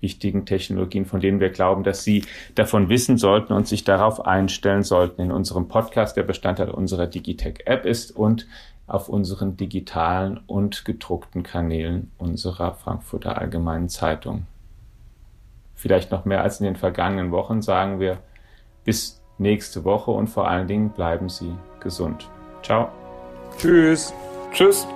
wichtigen 0.00 0.46
Technologien, 0.46 1.04
von 1.04 1.20
denen 1.20 1.40
wir 1.40 1.50
glauben, 1.50 1.82
dass 1.82 2.04
Sie 2.04 2.24
davon 2.54 2.88
wissen 2.88 3.18
sollten 3.18 3.52
und 3.52 3.68
sich 3.68 3.84
darauf 3.84 4.26
einstellen 4.26 4.82
sollten 4.82 5.22
in 5.22 5.32
unserem 5.32 5.68
Podcast, 5.68 6.16
der 6.16 6.22
Bestandteil 6.22 6.70
unserer 6.70 7.06
Digitech-App 7.06 7.84
ist 7.84 8.16
und 8.16 8.46
auf 8.86 9.08
unseren 9.08 9.56
digitalen 9.56 10.40
und 10.46 10.84
gedruckten 10.84 11.42
Kanälen 11.42 12.10
unserer 12.18 12.74
Frankfurter 12.74 13.38
Allgemeinen 13.38 13.88
Zeitung. 13.88 14.46
vielleicht 15.76 16.10
noch 16.10 16.26
mehr 16.26 16.42
als 16.42 16.60
in 16.60 16.66
den 16.66 16.76
vergangenen 16.76 17.30
Wochen 17.30 17.62
sagen 17.62 18.00
wir 18.00 18.18
bis 18.84 19.22
nächste 19.38 19.84
Woche 19.84 20.10
und 20.10 20.28
vor 20.28 20.46
allen 20.46 20.68
Dingen 20.68 20.90
bleiben 20.90 21.30
Sie 21.30 21.54
gesund. 21.80 22.28
Ciao. 22.62 22.90
Tschüss. 23.58 24.12
Tschüss. 24.52 24.86